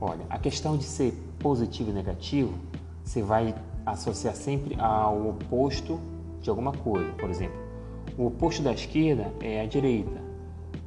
Olha, 0.00 0.24
a 0.28 0.38
questão 0.38 0.76
de 0.76 0.84
ser 0.84 1.12
positivo 1.38 1.90
e 1.90 1.92
negativo, 1.92 2.52
você 3.04 3.22
vai 3.22 3.54
associar 3.86 4.34
sempre 4.34 4.76
ao 4.80 5.28
oposto 5.28 6.00
de 6.40 6.50
alguma 6.50 6.72
coisa. 6.72 7.12
Por 7.12 7.30
exemplo, 7.30 7.58
o 8.18 8.26
oposto 8.26 8.62
da 8.62 8.72
esquerda 8.72 9.32
é 9.40 9.60
a 9.60 9.66
direita, 9.66 10.20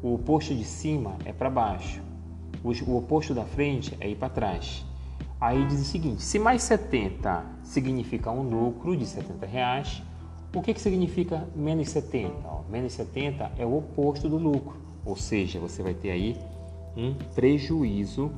o 0.02 0.16
oposto 0.16 0.54
de 0.54 0.66
cima 0.66 1.16
é 1.24 1.32
para 1.32 1.50
baixo, 1.50 2.02
o 2.64 2.98
oposto 2.98 3.34
da 3.34 3.46
frente 3.46 3.96
é 4.00 4.10
ir 4.10 4.16
para 4.16 4.30
trás. 4.30 4.86
Aí 5.40 5.66
diz 5.68 5.82
o 5.82 5.86
seguinte: 5.86 6.22
se 6.22 6.38
mais 6.38 6.64
70 6.64 7.46
significa 7.64 8.30
um 8.32 8.42
lucro 8.42 8.98
de 8.98 9.06
70 9.06 9.46
reais, 9.46 10.02
o 10.54 10.62
que, 10.62 10.74
que 10.74 10.82
significa 10.82 11.48
menos 11.56 11.89
70? 11.89 12.48
Ó, 12.48 12.62
menos 12.70 12.94
70 12.94 13.54
é 13.58 13.66
o 13.66 13.78
oposto 13.78 14.30
do 14.30 14.38
lucro, 14.38 14.76
ou 15.04 15.16
seja, 15.16 15.60
você 15.60 15.82
vai 15.82 15.94
ter 15.94 16.12
aí 16.12 16.38
um 16.96 17.13
prejuízo 17.34 18.32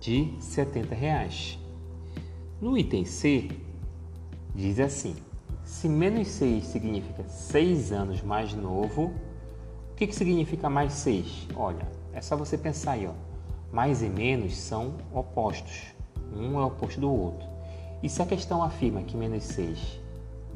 de 0.00 0.32
70 0.40 0.94
reais. 0.94 1.58
No 2.60 2.78
item 2.78 3.04
C, 3.04 3.50
diz 4.54 4.80
assim: 4.80 5.14
se 5.62 5.88
menos 5.88 6.28
6 6.28 6.64
significa 6.64 7.24
6 7.24 7.92
anos 7.92 8.22
mais 8.22 8.54
novo, 8.54 9.12
o 9.92 9.94
que, 9.96 10.06
que 10.06 10.14
significa 10.14 10.70
mais 10.70 10.94
6? 10.94 11.48
Olha, 11.54 11.86
é 12.14 12.22
só 12.22 12.36
você 12.36 12.56
pensar 12.56 12.92
aí, 12.92 13.06
ó. 13.06 13.12
Mais 13.70 14.00
e 14.00 14.08
menos 14.08 14.56
são 14.56 14.94
opostos. 15.12 15.94
Um 16.34 16.58
é 16.58 16.64
oposto 16.64 17.00
do 17.00 17.10
outro. 17.10 17.46
E 18.02 18.08
se 18.08 18.22
a 18.22 18.26
questão 18.26 18.62
afirma 18.62 19.02
que 19.02 19.16
menos 19.16 19.44
6 19.44 20.05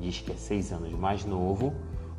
diz 0.01 0.21
que 0.21 0.33
é 0.33 0.37
6 0.37 0.73
anos 0.73 0.93
mais 0.93 1.25
novo, 1.25 1.75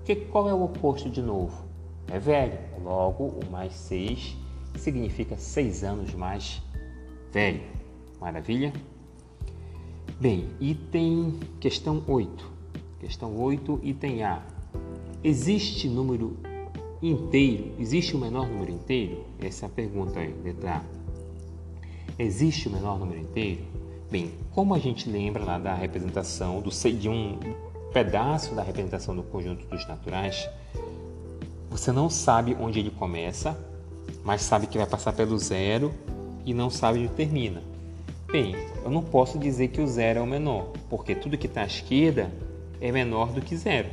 que, 0.05 0.15
qual 0.15 0.47
é 0.49 0.53
o 0.53 0.63
oposto 0.63 1.09
de 1.09 1.21
novo? 1.21 1.65
É 2.07 2.19
velho. 2.19 2.57
Logo, 2.83 3.25
o 3.25 3.51
mais 3.51 3.73
6 3.73 4.35
significa 4.75 5.37
6 5.37 5.83
anos 5.83 6.13
mais 6.13 6.61
velho. 7.31 7.61
Maravilha? 8.19 8.73
Bem, 10.19 10.49
item 10.59 11.39
questão 11.59 12.03
8. 12.07 12.51
Questão 12.99 13.35
8, 13.35 13.79
item 13.83 14.23
A. 14.23 14.43
Existe 15.23 15.87
número 15.87 16.37
inteiro? 17.01 17.71
Existe 17.79 18.15
o 18.15 18.19
menor 18.19 18.47
número 18.47 18.71
inteiro? 18.71 19.25
Essa 19.39 19.65
é 19.65 19.67
a 19.67 19.69
pergunta 19.69 20.19
aí, 20.19 20.33
letra 20.43 20.77
A. 20.77 20.81
Existe 22.19 22.67
o 22.67 22.71
menor 22.71 22.99
número 22.99 23.19
inteiro? 23.19 23.61
Bem, 24.11 24.31
como 24.51 24.73
a 24.75 24.79
gente 24.79 25.09
lembra 25.09 25.43
lá 25.43 25.57
da 25.57 25.73
representação 25.73 26.61
do, 26.61 26.69
de 26.69 27.07
um 27.09 27.39
pedaço 27.93 28.55
da 28.55 28.63
representação 28.63 29.15
do 29.15 29.23
conjunto 29.23 29.65
dos 29.67 29.87
naturais, 29.87 30.49
Você 31.69 31.89
não 31.89 32.09
sabe 32.09 32.57
onde 32.59 32.79
ele 32.79 32.91
começa, 32.91 33.57
mas 34.25 34.41
sabe 34.41 34.67
que 34.67 34.77
vai 34.77 34.85
passar 34.85 35.13
pelo 35.13 35.37
zero 35.39 35.93
e 36.45 36.53
não 36.53 36.69
sabe 36.69 36.99
onde 36.99 37.07
termina. 37.09 37.63
Bem, 38.29 38.55
eu 38.83 38.91
não 38.91 39.01
posso 39.01 39.39
dizer 39.39 39.69
que 39.69 39.79
o 39.79 39.87
zero 39.87 40.19
é 40.19 40.21
o 40.21 40.27
menor, 40.27 40.73
porque 40.89 41.15
tudo 41.15 41.37
que 41.37 41.47
está 41.47 41.61
à 41.61 41.65
esquerda 41.65 42.29
é 42.81 42.91
menor 42.91 43.31
do 43.31 43.41
que 43.41 43.55
zero. 43.55 43.87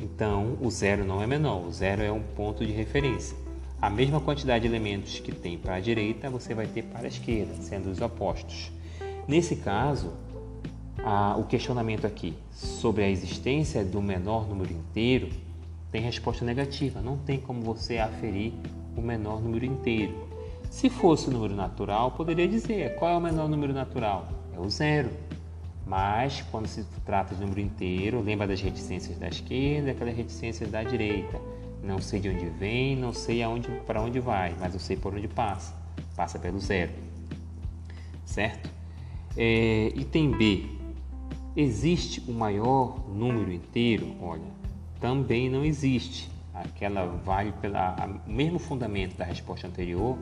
Então, 0.00 0.56
o 0.60 0.70
zero 0.70 1.04
não 1.04 1.20
é 1.20 1.26
menor, 1.26 1.66
o 1.66 1.72
zero 1.72 2.00
é 2.00 2.12
um 2.12 2.22
ponto 2.22 2.64
de 2.64 2.72
referência. 2.72 3.36
A 3.82 3.90
mesma 3.90 4.20
quantidade 4.20 4.62
de 4.62 4.68
elementos 4.68 5.18
que 5.18 5.32
tem 5.32 5.58
para 5.58 5.74
a 5.74 5.80
direita, 5.80 6.30
você 6.30 6.54
vai 6.54 6.66
ter 6.66 6.84
para 6.84 7.06
a 7.06 7.08
esquerda, 7.08 7.54
sendo 7.60 7.90
os 7.90 8.00
opostos. 8.00 8.70
Nesse 9.26 9.56
caso, 9.56 10.12
a, 11.02 11.36
o 11.36 11.44
questionamento 11.44 12.06
aqui 12.06 12.34
sobre 12.52 13.04
a 13.04 13.08
existência 13.08 13.84
do 13.84 14.00
menor 14.00 14.48
número 14.48 14.72
inteiro 14.72 15.28
tem 15.90 16.02
resposta 16.02 16.44
negativa. 16.44 17.00
Não 17.00 17.16
tem 17.16 17.38
como 17.38 17.62
você 17.62 17.98
aferir 17.98 18.52
o 18.96 19.00
menor 19.00 19.40
número 19.40 19.64
inteiro. 19.64 20.28
Se 20.70 20.90
fosse 20.90 21.28
o 21.28 21.30
número 21.30 21.54
natural, 21.54 22.10
poderia 22.10 22.48
dizer 22.48 22.96
qual 22.96 23.12
é 23.12 23.16
o 23.16 23.20
menor 23.20 23.48
número 23.48 23.72
natural? 23.72 24.28
É 24.52 24.58
o 24.58 24.68
zero. 24.68 25.10
Mas 25.86 26.42
quando 26.50 26.66
se 26.66 26.84
trata 27.04 27.34
de 27.34 27.40
número 27.40 27.60
inteiro, 27.60 28.20
lembra 28.20 28.46
das 28.46 28.60
reticências 28.60 29.18
da 29.18 29.28
esquerda 29.28 29.88
e 29.88 29.90
aquelas 29.92 30.16
reticências 30.16 30.70
da 30.70 30.82
direita. 30.82 31.40
Não 31.82 31.98
sei 32.00 32.18
de 32.18 32.30
onde 32.30 32.46
vem, 32.46 32.96
não 32.96 33.12
sei 33.12 33.42
aonde, 33.42 33.68
para 33.86 34.00
onde 34.00 34.18
vai, 34.18 34.54
mas 34.58 34.72
eu 34.72 34.80
sei 34.80 34.96
por 34.96 35.14
onde 35.14 35.28
passa. 35.28 35.74
Passa 36.16 36.38
pelo 36.38 36.58
zero. 36.58 36.90
Certo? 38.24 38.70
É, 39.36 39.92
item 39.94 40.30
B. 40.30 40.66
Existe 41.56 42.20
o 42.28 42.32
maior 42.32 43.08
número 43.08 43.52
inteiro? 43.52 44.12
Olha, 44.20 44.42
também 45.00 45.48
não 45.48 45.64
existe. 45.64 46.28
Aquela 46.52 47.06
vale 47.06 47.52
pelo 47.52 47.76
mesmo 48.26 48.58
fundamento 48.58 49.16
da 49.16 49.24
resposta 49.24 49.68
anterior 49.68 50.18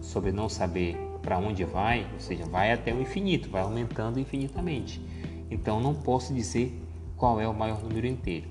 sobre 0.00 0.32
não 0.32 0.48
saber 0.48 0.96
para 1.20 1.36
onde 1.36 1.64
vai, 1.64 2.06
ou 2.14 2.18
seja, 2.18 2.46
vai 2.46 2.72
até 2.72 2.94
o 2.94 3.00
infinito, 3.02 3.50
vai 3.50 3.60
aumentando 3.60 4.18
infinitamente. 4.18 5.02
Então 5.50 5.82
não 5.82 5.94
posso 5.94 6.32
dizer 6.32 6.82
qual 7.14 7.38
é 7.38 7.46
o 7.46 7.52
maior 7.52 7.82
número 7.82 8.06
inteiro. 8.06 8.48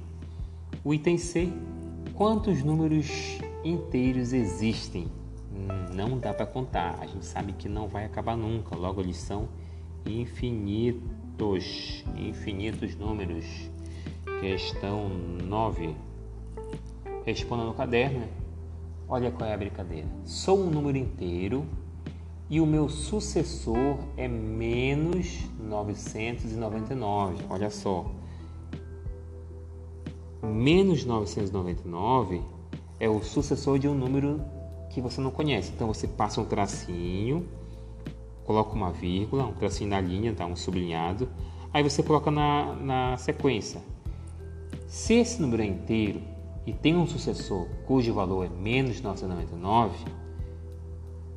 O 0.84 0.94
item 0.94 1.18
C, 1.18 1.52
quantos 2.14 2.64
números 2.64 3.40
inteiros 3.64 4.34
existem? 4.34 5.08
Hum, 5.52 5.96
não 5.96 6.20
dá 6.20 6.32
para 6.32 6.46
contar, 6.46 7.00
a 7.02 7.08
gente 7.08 7.26
sabe 7.26 7.54
que 7.54 7.68
não 7.68 7.88
vai 7.88 8.06
acabar 8.06 8.38
nunca, 8.38 8.76
logo 8.76 9.02
eles 9.02 9.18
são 9.18 9.50
infinitos, 10.06 11.02
infinitos 12.18 12.96
números. 12.96 13.46
Questão 14.42 15.10
9. 15.10 15.96
Responda 17.26 17.64
no 17.64 17.74
caderno. 17.74 18.28
Olha 19.08 19.32
qual 19.32 19.50
é 19.50 19.54
a 19.54 19.58
brincadeira. 19.58 20.08
Sou 20.26 20.60
um 20.60 20.70
número 20.70 20.98
inteiro 20.98 21.66
e 22.50 22.60
o 22.60 22.66
meu 22.66 22.90
sucessor 22.90 23.98
é 24.18 24.28
menos 24.28 25.40
999. 25.60 27.44
Olha 27.50 27.70
só. 27.70 28.06
Menos 30.42 31.06
999 31.06 32.42
é 33.00 33.10
o 33.10 33.22
sucessor 33.22 33.78
de 33.78 33.88
um 33.88 33.94
número 33.94 34.42
que 34.90 35.02
você 35.02 35.22
não 35.22 35.32
conhece. 35.32 35.72
Então 35.74 35.88
você 35.88 36.08
passa 36.08 36.42
um 36.42 36.46
tracinho, 36.46 37.48
coloca 38.50 38.74
uma 38.74 38.92
vírgula, 38.92 39.46
um 39.46 39.52
tracinho 39.52 39.92
na 39.92 40.02
linha, 40.02 40.34
tá? 40.34 40.44
um 40.44 40.56
sublinhado. 40.56 41.30
Aí 41.72 41.84
você 41.84 42.02
coloca 42.02 42.32
na, 42.32 42.74
na 42.74 43.16
sequência. 43.16 43.80
Se 44.88 45.14
esse 45.14 45.40
número 45.40 45.62
é 45.62 45.68
inteiro 45.68 46.20
e 46.66 46.74
tem 46.74 46.98
um 46.98 47.06
sucessor 47.06 47.68
cujo 47.86 48.12
valor 48.12 48.48
é 48.48 48.50
menos 48.50 49.02
999, 49.02 50.04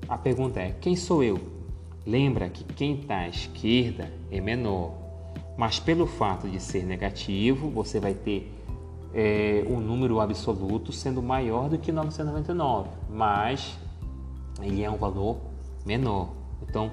a 0.09 0.17
pergunta 0.17 0.59
é: 0.59 0.75
quem 0.81 0.97
sou 0.97 1.23
eu? 1.23 1.39
Lembra 2.07 2.49
que 2.49 2.65
quem 2.65 2.95
está 2.95 3.19
à 3.19 3.29
esquerda 3.29 4.11
é 4.31 4.41
menor, 4.41 4.95
mas 5.55 5.79
pelo 5.79 6.07
fato 6.07 6.49
de 6.49 6.59
ser 6.61 6.83
negativo, 6.87 7.69
você 7.69 8.01
vai 8.01 8.15
ter 8.15 8.51
é, 9.13 9.63
um 9.69 9.81
número 9.81 10.19
absoluto 10.19 10.91
sendo 10.93 11.23
maior 11.23 11.69
do 11.69 11.77
que 11.77 11.93
999, 11.93 12.89
mas 13.11 13.79
ele 14.63 14.83
é 14.83 14.91
um 14.91 14.97
valor 14.97 15.37
menor. 15.85 16.41
Então, 16.63 16.91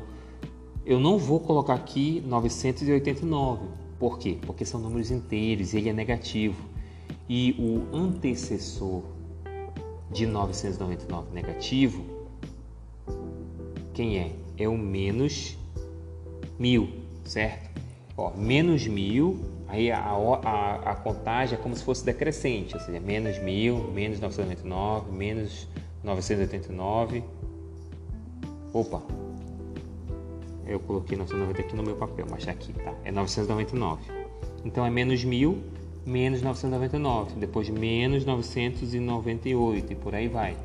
eu 0.85 0.99
não 0.99 1.17
vou 1.17 1.39
colocar 1.39 1.73
aqui 1.73 2.23
989. 2.25 3.67
Por 3.97 4.17
quê? 4.17 4.37
Porque 4.41 4.65
são 4.65 4.79
números 4.79 5.11
inteiros 5.11 5.73
e 5.73 5.77
ele 5.77 5.89
é 5.89 5.93
negativo. 5.93 6.63
E 7.27 7.55
o 7.59 7.95
antecessor 7.95 9.03
de 10.11 10.25
999 10.25 11.33
negativo 11.33 12.19
quem 13.99 14.17
é? 14.17 14.31
É 14.57 14.65
o 14.65 14.77
menos 14.77 15.57
mil, 16.57 16.87
certo? 17.25 17.69
Ó, 18.15 18.31
menos 18.31 18.87
mil, 18.87 19.41
aí 19.67 19.91
a, 19.91 19.99
a, 19.99 20.91
a 20.91 20.95
contagem 20.95 21.59
é 21.59 21.61
como 21.61 21.75
se 21.75 21.83
fosse 21.83 22.05
decrescente, 22.05 22.75
ou 22.75 22.79
seja, 22.79 22.97
menos 23.01 23.37
mil, 23.39 23.91
menos 23.91 24.21
999, 24.21 25.11
menos 25.11 25.67
989. 26.01 27.25
Opa, 28.71 29.03
eu 30.69 30.79
coloquei 30.79 31.17
990 31.17 31.61
aqui 31.61 31.75
no 31.75 31.83
meu 31.83 31.95
papel, 31.95 32.25
mas 32.29 32.45
tá 32.45 32.51
aqui, 32.51 32.73
tá? 32.73 32.93
É 33.03 33.11
999. 33.11 34.01
Então 34.63 34.85
é 34.85 34.89
menos 34.89 35.23
mil, 35.23 35.63
menos 36.05 36.41
999, 36.41 37.35
depois 37.39 37.69
menos 37.69 38.25
998 38.25 39.93
e 39.93 39.95
por 39.95 40.15
aí 40.15 40.27
vai 40.27 40.55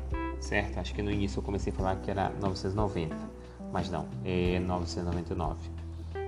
certo? 0.45 0.77
Acho 0.79 0.93
que 0.93 1.01
no 1.01 1.11
início 1.11 1.39
eu 1.39 1.43
comecei 1.43 1.73
a 1.73 1.75
falar 1.75 1.95
que 1.97 2.09
era 2.09 2.31
990, 2.41 3.15
mas 3.71 3.89
não, 3.89 4.05
é 4.23 4.59
999. 4.59 5.59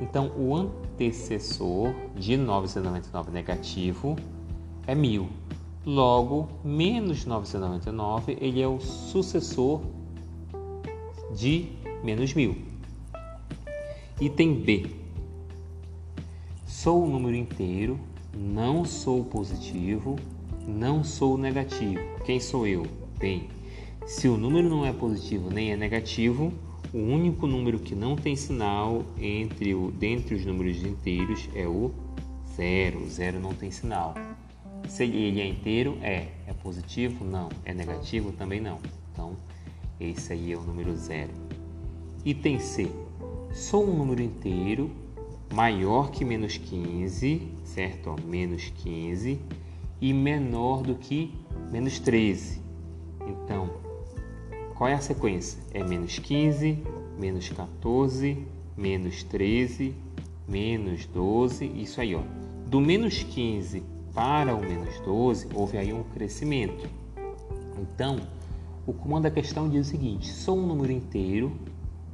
Então, 0.01 0.31
o 0.37 0.55
antecessor 0.55 1.93
de 2.15 2.37
999 2.37 3.31
negativo 3.31 4.15
é 4.85 4.93
1000. 4.93 5.27
Logo, 5.85 6.49
menos 6.63 7.25
999 7.25 8.37
ele 8.41 8.61
é 8.61 8.67
o 8.67 8.79
sucessor 8.79 9.81
de 11.33 11.69
menos 12.03 12.33
1000. 12.33 12.76
Item 14.19 14.56
B. 14.56 14.88
Sou 16.65 17.03
o 17.03 17.08
número 17.08 17.36
inteiro, 17.36 17.99
não 18.36 18.84
sou 18.84 19.23
positivo, 19.23 20.15
não 20.67 21.03
sou 21.03 21.38
negativo. 21.38 21.99
Quem 22.25 22.39
sou 22.39 22.65
eu? 22.65 22.84
Bem, 23.19 23.47
se 24.08 24.27
o 24.27 24.36
número 24.36 24.67
não 24.69 24.84
é 24.84 24.91
positivo 24.91 25.51
nem 25.51 25.71
é 25.71 25.77
negativo, 25.77 26.51
o 26.91 26.97
único 26.97 27.45
número 27.45 27.77
que 27.77 27.93
não 27.93 28.15
tem 28.15 28.36
sinal 28.36 29.06
entre 29.19 29.75
o, 29.75 29.91
dentre 29.91 30.34
os 30.34 30.43
números 30.43 30.84
inteiros 30.84 31.47
é 31.53 31.67
o 31.67 31.91
zero. 32.56 33.03
O 33.03 33.08
zero 33.08 33.39
não 33.39 33.53
tem 33.53 33.69
sinal. 33.69 34.15
Se 34.88 35.03
ele 35.03 35.39
é 35.39 35.47
inteiro, 35.47 35.95
é. 36.01 36.25
É 36.47 36.53
positivo? 36.63 37.23
Não. 37.23 37.49
É 37.63 37.71
negativo? 37.71 38.32
Também 38.32 38.60
não. 38.60 38.80
Então, 39.13 39.38
esse 39.99 40.34
aí 40.34 40.53
é 40.53 40.58
o 40.58 40.62
número 40.62 40.95
zero. 40.97 41.34
Item 42.25 42.60
C. 42.60 42.89
Sou 43.53 43.88
um 43.88 43.95
número 43.97 44.21
inteiro 44.21 44.91
maior 45.53 46.12
que 46.12 46.23
menos 46.23 46.57
15, 46.57 47.41
certo? 47.63 48.15
Menos 48.25 48.71
15 48.77 49.39
e 49.99 50.13
menor 50.13 50.83
do 50.83 50.95
que 50.95 51.33
menos 51.71 51.99
13. 51.99 52.62
Então, 53.25 53.71
qual 54.75 54.89
é 54.89 54.93
a 54.93 55.01
sequência? 55.01 55.60
É 55.73 55.83
menos 55.83 56.19
15, 56.19 56.83
menos 57.17 57.49
14, 57.49 58.45
menos 58.75 59.23
13, 59.23 59.95
menos 60.47 61.05
12, 61.07 61.65
isso 61.65 61.99
aí, 61.99 62.13
ó. 62.15 62.22
Do 62.67 62.80
menos 62.80 63.24
15 63.24 63.84
para 64.13 64.55
o 64.55 64.61
menos 64.61 64.99
12, 64.99 65.47
houve 65.53 65.78
aí 65.78 65.93
um 65.93 66.03
crescimento. 66.03 66.88
Então, 67.80 68.19
o 68.86 68.93
comando 68.93 69.24
da 69.24 69.32
questão 69.32 69.69
diz 69.69 69.88
o 69.88 69.89
seguinte: 69.89 70.28
sou 70.28 70.57
um 70.57 70.67
número 70.67 70.91
inteiro 70.91 71.51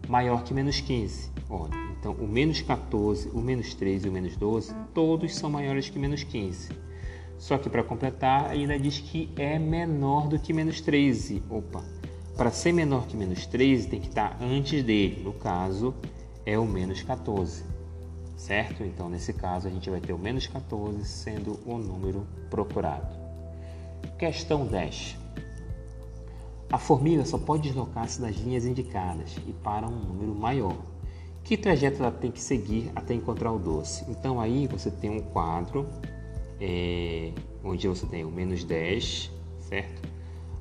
maior 0.07 0.43
que 0.43 0.53
menos 0.53 0.79
15. 0.79 1.31
Olha, 1.49 1.73
então 1.99 2.13
o 2.13 2.27
menos 2.27 2.61
14, 2.61 3.29
o 3.29 3.39
menos 3.39 3.73
13 3.73 4.07
e 4.07 4.09
o 4.09 4.13
menos 4.13 4.35
12, 4.35 4.73
todos 4.93 5.35
são 5.35 5.49
maiores 5.49 5.89
que 5.89 5.99
menos 5.99 6.23
15. 6.23 6.69
Só 7.37 7.57
que 7.57 7.69
para 7.69 7.83
completar, 7.83 8.51
ainda 8.51 8.77
diz 8.79 8.99
que 8.99 9.29
é 9.35 9.59
menor 9.59 10.27
do 10.27 10.39
que 10.39 10.53
menos 10.53 10.79
13. 10.79 11.43
Opa, 11.49 11.83
para 12.37 12.51
ser 12.51 12.71
menor 12.71 13.05
que 13.05 13.17
menos 13.17 13.45
13, 13.45 13.89
tem 13.89 13.99
que 13.99 14.07
estar 14.07 14.37
antes 14.41 14.83
dele. 14.83 15.21
No 15.23 15.33
caso, 15.33 15.93
é 16.45 16.57
o 16.57 16.65
menos 16.65 17.03
14. 17.03 17.63
Certo? 18.35 18.83
Então, 18.83 19.09
nesse 19.09 19.33
caso, 19.33 19.67
a 19.67 19.71
gente 19.71 19.89
vai 19.89 20.01
ter 20.01 20.13
o 20.13 20.17
menos 20.17 20.47
14 20.47 21.05
sendo 21.05 21.59
o 21.65 21.77
número 21.77 22.25
procurado. 22.49 23.15
Questão 24.17 24.65
10. 24.65 25.17
A 26.73 26.79
formiga 26.79 27.23
só 27.23 27.37
pode 27.37 27.69
deslocar-se 27.69 28.19
nas 28.19 28.35
linhas 28.35 28.65
indicadas 28.65 29.37
e 29.47 29.53
para 29.53 29.87
um 29.87 29.95
número 29.95 30.33
maior. 30.33 30.75
Que 31.43 31.55
trajeto 31.55 32.01
ela 32.01 32.11
tem 32.11 32.31
que 32.31 32.41
seguir 32.41 32.91
até 32.95 33.13
encontrar 33.13 33.51
o 33.51 33.59
doce? 33.59 34.03
Então, 34.09 34.41
aí 34.41 34.65
você 34.65 34.89
tem 34.89 35.11
um 35.11 35.19
quadro 35.19 35.87
é, 36.59 37.31
onde 37.63 37.87
você 37.87 38.07
tem 38.07 38.25
o 38.25 38.31
menos 38.31 38.63
10, 38.63 39.31
certo? 39.59 40.09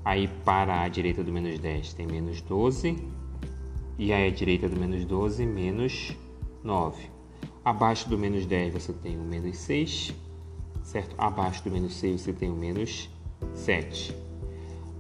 Aí 0.04 0.28
para 0.44 0.82
a 0.82 0.88
direita 0.90 1.24
do 1.24 1.32
menos 1.32 1.58
10 1.58 1.94
tem 1.94 2.06
menos 2.06 2.42
12. 2.42 2.94
E 3.98 4.12
aí 4.12 4.28
a 4.28 4.30
direita 4.30 4.68
do 4.68 4.78
menos 4.78 5.06
12, 5.06 5.46
menos 5.46 6.14
9. 6.62 7.08
Abaixo 7.64 8.10
do 8.10 8.18
menos 8.18 8.44
10 8.44 8.74
você 8.74 8.92
tem 8.92 9.18
o 9.18 9.22
menos 9.22 9.56
6. 9.56 10.12
Certo? 10.82 11.14
Abaixo 11.16 11.64
do 11.64 11.70
menos 11.70 11.94
6 11.94 12.20
você 12.20 12.34
tem 12.34 12.50
o 12.50 12.54
menos 12.54 13.08
7. 13.54 14.32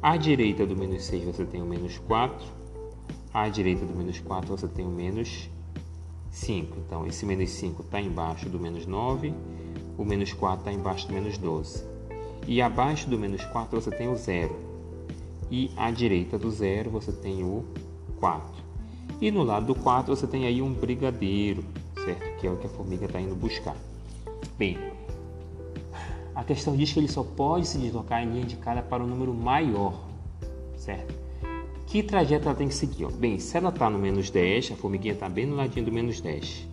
À 0.02 0.16
direita 0.16 0.66
do 0.66 0.76
menos 0.76 1.04
6 1.04 1.24
você 1.26 1.44
tem 1.44 1.62
o 1.62 1.64
menos 1.64 1.96
4. 1.96 2.44
À 3.32 3.48
direita 3.48 3.86
do 3.86 3.94
menos 3.94 4.18
4 4.18 4.48
você 4.50 4.66
tem 4.66 4.84
o 4.84 4.90
menos 4.90 5.48
5. 6.28 6.76
Então, 6.84 7.06
esse 7.06 7.24
menos 7.24 7.50
5 7.50 7.82
está 7.82 8.00
embaixo 8.00 8.48
do 8.48 8.58
menos 8.58 8.84
9. 8.84 9.32
O 9.96 10.04
menos 10.04 10.32
4 10.32 10.58
está 10.58 10.72
embaixo 10.72 11.06
do 11.06 11.14
menos 11.14 11.38
12. 11.38 11.84
E 12.48 12.60
abaixo 12.60 13.08
do 13.08 13.16
menos 13.16 13.44
4 13.44 13.80
você 13.80 13.92
tem 13.92 14.08
o 14.08 14.16
zero. 14.16 14.58
E 15.48 15.70
à 15.76 15.92
direita 15.92 16.36
do 16.36 16.50
zero 16.50 16.90
você 16.90 17.12
tem 17.12 17.44
o 17.44 17.64
4. 18.18 18.60
E 19.20 19.30
no 19.30 19.44
lado 19.44 19.66
do 19.66 19.74
4 19.76 20.16
você 20.16 20.26
tem 20.26 20.46
aí 20.46 20.60
um 20.60 20.72
brigadeiro, 20.72 21.62
certo? 22.04 22.40
Que 22.40 22.48
é 22.48 22.50
o 22.50 22.56
que 22.56 22.66
a 22.66 22.70
formiga 22.70 23.04
está 23.04 23.20
indo 23.20 23.36
buscar. 23.36 23.76
Bem, 24.58 24.76
a 26.42 26.44
questão 26.44 26.76
diz 26.76 26.92
que 26.92 26.98
ele 26.98 27.06
só 27.06 27.22
pode 27.22 27.68
se 27.68 27.78
deslocar 27.78 28.20
em 28.20 28.28
linha 28.28 28.42
indicada 28.42 28.82
para 28.82 29.00
o 29.00 29.06
um 29.06 29.08
número 29.08 29.32
maior, 29.32 30.08
certo? 30.76 31.14
Que 31.86 32.02
trajeto 32.02 32.48
ela 32.48 32.56
tem 32.56 32.66
que 32.66 32.74
seguir? 32.74 33.06
Bem, 33.12 33.38
se 33.38 33.56
ela 33.56 33.68
está 33.68 33.88
no 33.88 33.96
menos 33.96 34.28
10, 34.28 34.72
a 34.72 34.74
formiguinha 34.74 35.14
está 35.14 35.28
bem 35.28 35.46
no 35.46 35.54
ladinho 35.54 35.86
do 35.86 35.92
menos 35.92 36.20
10. 36.20 36.66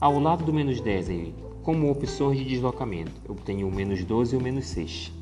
Ao 0.00 0.18
lado 0.18 0.44
do 0.44 0.52
menos 0.52 0.80
10, 0.80 1.10
aí, 1.10 1.34
como 1.62 1.88
opções 1.88 2.36
de 2.38 2.44
deslocamento, 2.46 3.12
eu 3.28 3.36
tenho 3.36 3.68
o 3.68 3.72
menos 3.72 4.02
12 4.02 4.34
e 4.34 4.38
o 4.38 4.42
menos 4.42 4.66
6. 4.66 5.12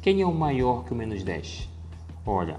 Quem 0.00 0.22
é 0.22 0.26
o 0.26 0.32
maior 0.32 0.84
que 0.84 0.92
o 0.92 0.96
menos 0.96 1.24
10? 1.24 1.68
Olha, 2.24 2.56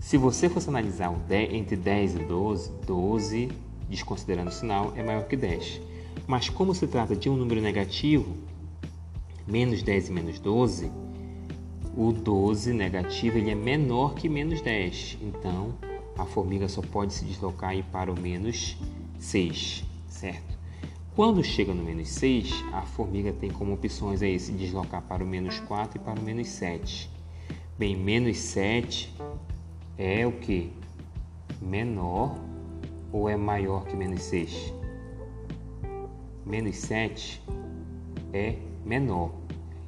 se 0.00 0.16
você 0.16 0.48
fosse 0.48 0.70
analisar 0.70 1.10
o 1.10 1.18
10, 1.28 1.52
entre 1.52 1.76
10 1.76 2.14
e 2.14 2.18
12, 2.20 2.72
12, 2.86 3.48
desconsiderando 3.90 4.48
o 4.48 4.54
sinal, 4.54 4.94
é 4.96 5.02
maior 5.02 5.24
que 5.26 5.36
10. 5.36 5.78
Mas 6.26 6.48
como 6.48 6.74
se 6.74 6.86
trata 6.86 7.14
de 7.14 7.28
um 7.28 7.36
número 7.36 7.60
negativo, 7.60 8.34
menos 9.46 9.82
10 9.82 10.08
e 10.08 10.12
menos 10.12 10.38
12, 10.38 10.90
o 11.96 12.12
12 12.12 12.72
negativo 12.72 13.38
ele 13.38 13.50
é 13.50 13.54
menor 13.54 14.14
que 14.14 14.28
menos 14.28 14.60
10. 14.60 15.18
Então, 15.22 15.74
a 16.18 16.24
formiga 16.24 16.68
só 16.68 16.82
pode 16.82 17.14
se 17.14 17.24
deslocar 17.24 17.74
para 17.92 18.12
o 18.12 18.20
menos 18.20 18.76
6, 19.18 19.84
certo? 20.08 20.56
Quando 21.14 21.42
chega 21.42 21.72
no 21.72 21.82
menos 21.82 22.08
6, 22.10 22.52
a 22.72 22.82
formiga 22.82 23.32
tem 23.32 23.50
como 23.50 23.72
opções 23.72 24.20
aí 24.20 24.38
se 24.38 24.52
deslocar 24.52 25.00
para 25.02 25.24
o 25.24 25.26
menos 25.26 25.58
4 25.60 25.98
e 25.98 26.04
para 26.04 26.20
o 26.20 26.22
menos 26.22 26.48
7. 26.48 27.10
Bem, 27.78 27.96
menos 27.96 28.36
7 28.36 29.14
é 29.96 30.26
o 30.26 30.32
que? 30.32 30.70
Menor 31.62 32.36
ou 33.10 33.30
é 33.30 33.36
maior 33.36 33.86
que 33.86 33.96
menos 33.96 34.22
6? 34.22 34.74
Menos 36.44 36.76
7 36.76 37.42
é 38.34 38.56
menor 38.86 39.32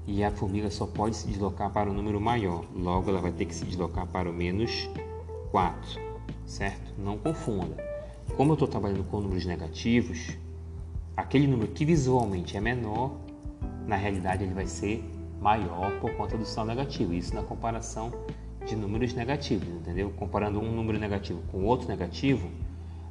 e 0.07 0.25
a 0.25 0.31
formiga 0.31 0.71
só 0.71 0.87
pode 0.87 1.17
se 1.17 1.27
deslocar 1.29 1.71
para 1.71 1.89
o 1.89 1.93
um 1.93 1.97
número 1.97 2.21
maior, 2.21 2.65
logo 2.75 3.11
ela 3.11 3.21
vai 3.21 3.31
ter 3.31 3.45
que 3.45 3.55
se 3.55 3.65
deslocar 3.65 4.07
para 4.07 4.29
o 4.29 4.33
menos 4.33 4.89
4, 5.51 6.01
certo? 6.47 6.95
Não 6.99 7.17
confunda. 7.17 7.77
Como 8.37 8.53
eu 8.53 8.55
estou 8.55 8.67
trabalhando 8.69 9.05
com 9.05 9.21
números 9.21 9.45
negativos, 9.45 10.37
aquele 11.17 11.47
número 11.47 11.71
que 11.73 11.85
visualmente 11.85 12.57
é 12.57 12.61
menor, 12.61 13.17
na 13.87 13.97
realidade 13.97 14.45
ele 14.45 14.55
vai 14.55 14.67
ser 14.67 15.05
maior 15.41 15.99
por 16.01 16.15
conta 16.15 16.37
do 16.37 16.45
sinal 16.45 16.67
negativo. 16.67 17.13
Isso 17.13 17.35
na 17.35 17.43
comparação 17.43 18.13
de 18.67 18.77
números 18.77 19.15
negativos, 19.15 19.69
entendeu? 19.69 20.11
Comparando 20.17 20.61
um 20.61 20.73
número 20.73 20.99
negativo 20.99 21.41
com 21.51 21.65
outro 21.65 21.89
negativo, 21.89 22.49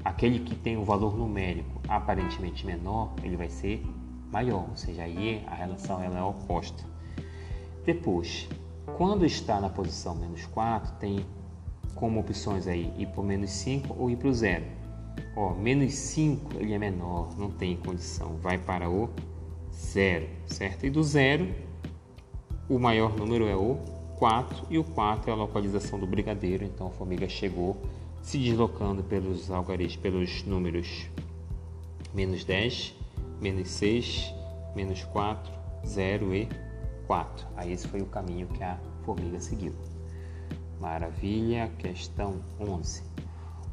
aquele 0.04 0.40
que 0.40 0.56
tem 0.56 0.78
o 0.78 0.82
um 0.82 0.84
valor 0.84 1.18
numérico 1.18 1.82
aparentemente 1.88 2.66
menor, 2.66 3.14
ele 3.24 3.36
vai 3.36 3.50
ser 3.50 3.84
maior, 4.32 4.68
ou 4.70 4.76
seja, 4.76 5.04
aí 5.04 5.44
a 5.48 5.56
relação 5.56 6.02
ela 6.02 6.20
é 6.20 6.24
oposta. 6.24 6.84
Depois, 7.86 8.48
quando 8.98 9.26
está 9.26 9.60
na 9.60 9.70
posição 9.70 10.16
menos 10.16 10.46
4, 10.48 10.96
tem 11.00 11.26
como 11.96 12.20
opções 12.20 12.68
aí 12.68 12.94
ir 12.98 13.08
para 13.08 13.22
o 13.22 13.24
menos 13.24 13.50
5 13.52 13.96
ou 13.98 14.10
ir 14.10 14.18
para 14.18 14.28
o 14.28 14.34
zero. 14.34 14.66
Ó, 15.36 15.54
menos 15.54 15.94
5 15.94 16.58
ele 16.60 16.74
é 16.74 16.80
menor, 16.80 17.38
não 17.38 17.50
tem 17.50 17.78
condição, 17.78 18.36
vai 18.38 18.58
para 18.58 18.90
o 18.90 19.10
zero, 19.74 20.28
certo? 20.46 20.86
E 20.86 20.90
do 20.90 21.04
zero, 21.04 21.54
o 22.70 22.78
maior 22.78 23.16
número 23.16 23.48
é 23.48 23.56
o 23.56 23.78
4 24.18 24.66
e 24.70 24.78
o 24.78 24.84
4 24.84 25.30
é 25.30 25.34
a 25.34 25.38
localização 25.38 26.00
do 26.00 26.08
brigadeiro, 26.08 26.66
então 26.66 26.88
a 26.88 26.92
formiga 26.92 27.30
chegou 27.30 27.78
se 28.22 28.38
deslocando 28.38 29.04
pelos 29.04 29.50
algarismos, 29.50 29.98
pelos 29.98 30.44
números 30.44 31.08
menos 32.14 32.44
10 32.44 32.97
menos 33.42 33.70
6, 33.70 34.34
menos 34.76 35.04
4, 35.06 35.52
0 35.86 36.36
e 36.36 36.48
4. 37.08 37.48
Aí 37.56 37.72
esse 37.72 37.88
foi 37.88 38.02
o 38.02 38.06
caminho 38.06 38.46
que 38.48 38.62
a 38.64 38.78
formiga 39.04 39.40
seguiu. 39.40 39.74
Maravilha, 40.80 41.72
questão 41.80 42.36
11. 42.60 43.02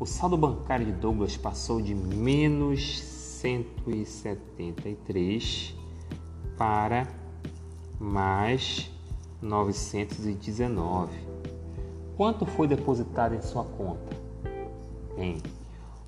O 0.00 0.06
saldo 0.06 0.36
bancário 0.36 0.84
de 0.86 0.92
Douglas 0.92 1.36
passou 1.36 1.80
de 1.80 1.94
menos 1.94 3.00
173 3.00 5.76
para 6.56 7.06
mais 7.98 8.90
919. 9.42 11.12
Quanto 12.16 12.46
foi 12.46 12.66
depositado 12.66 13.34
em 13.34 13.42
sua 13.42 13.64
conta? 13.64 14.16
Bem, 15.16 15.42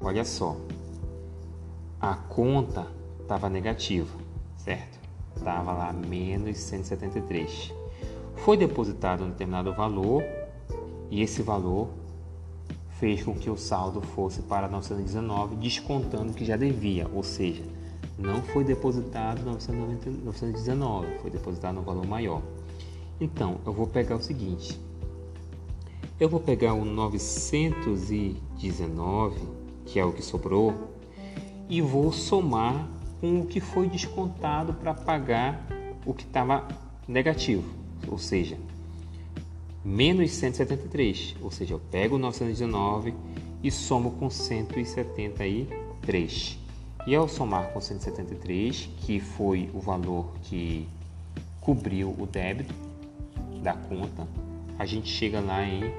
olha 0.01 0.25
só. 0.25 0.57
A 2.01 2.15
conta 2.15 2.87
estava 3.27 3.51
negativa, 3.51 4.17
certo? 4.57 4.99
Estava 5.37 5.73
lá 5.73 5.93
menos 5.93 6.57
173. 6.59 7.75
Foi 8.37 8.57
depositado 8.57 9.25
um 9.25 9.31
determinado 9.31 9.75
valor 9.75 10.23
e 11.11 11.21
esse 11.23 11.43
valor 11.43 11.89
fez 13.01 13.25
com 13.25 13.35
que 13.35 13.51
o 13.51 13.57
saldo 13.57 14.01
fosse 14.01 14.43
para 14.43 14.69
919, 14.69 15.57
descontando 15.57 16.33
que 16.33 16.45
já 16.45 16.57
devia, 16.57 17.11
ou 17.13 17.25
seja, 17.25 17.65
não 18.17 18.41
foi 18.43 18.63
depositado 18.63 19.45
919, 19.45 21.19
foi 21.19 21.31
depositado 21.31 21.81
um 21.81 21.83
valor 21.83 22.07
maior. 22.07 22.41
Então, 23.21 23.59
eu 23.67 23.73
vou 23.73 23.89
pegar 23.89 24.15
o 24.15 24.23
seguinte: 24.23 24.81
eu 26.21 26.29
vou 26.29 26.39
pegar 26.39 26.75
o 26.75 26.85
919, 26.85 29.41
que 29.85 29.99
é 29.99 30.05
o 30.05 30.13
que 30.13 30.23
sobrou, 30.23 30.73
e 31.69 31.83
vou 31.83 32.13
somar 32.13 32.95
com 33.21 33.41
o 33.41 33.47
que 33.47 33.61
foi 33.61 33.89
descontado 33.89 34.75
para 34.75 34.95
pagar 34.95 35.65
o 36.05 36.13
que 36.13 36.25
estava 36.25 36.67
negativo, 37.07 37.73
ou 38.07 38.19
seja, 38.19 38.59
menos 39.85 40.33
173, 40.33 41.37
ou 41.41 41.51
seja, 41.51 41.75
eu 41.75 41.79
pego 41.79 42.19
919 42.19 43.15
e 43.63 43.71
somo 43.71 44.11
com 44.13 44.29
173. 44.29 46.59
E 47.07 47.15
ao 47.15 47.29
somar 47.29 47.73
com 47.73 47.81
173, 47.81 48.91
que 48.99 49.21
foi 49.21 49.71
o 49.73 49.79
valor 49.79 50.33
que 50.43 50.89
cobriu 51.61 52.13
o 52.19 52.27
débito 52.27 52.75
da 53.63 53.75
conta, 53.75 54.27
a 54.79 54.85
gente 54.85 55.09
chega 55.09 55.41
lá 55.41 55.65
em 55.65 55.95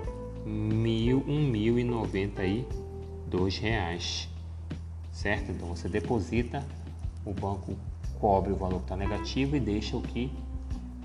dois 3.30 3.57
reais, 3.57 4.30
certo? 5.11 5.51
Então 5.51 5.68
você 5.68 5.89
deposita 5.89 6.65
o 7.30 7.34
banco 7.34 7.75
cobre 8.19 8.51
o 8.51 8.55
valor 8.55 8.78
que 8.78 8.86
está 8.86 8.95
negativo 8.95 9.55
e 9.55 9.59
deixa 9.59 9.97
o 9.97 10.01
que 10.01 10.32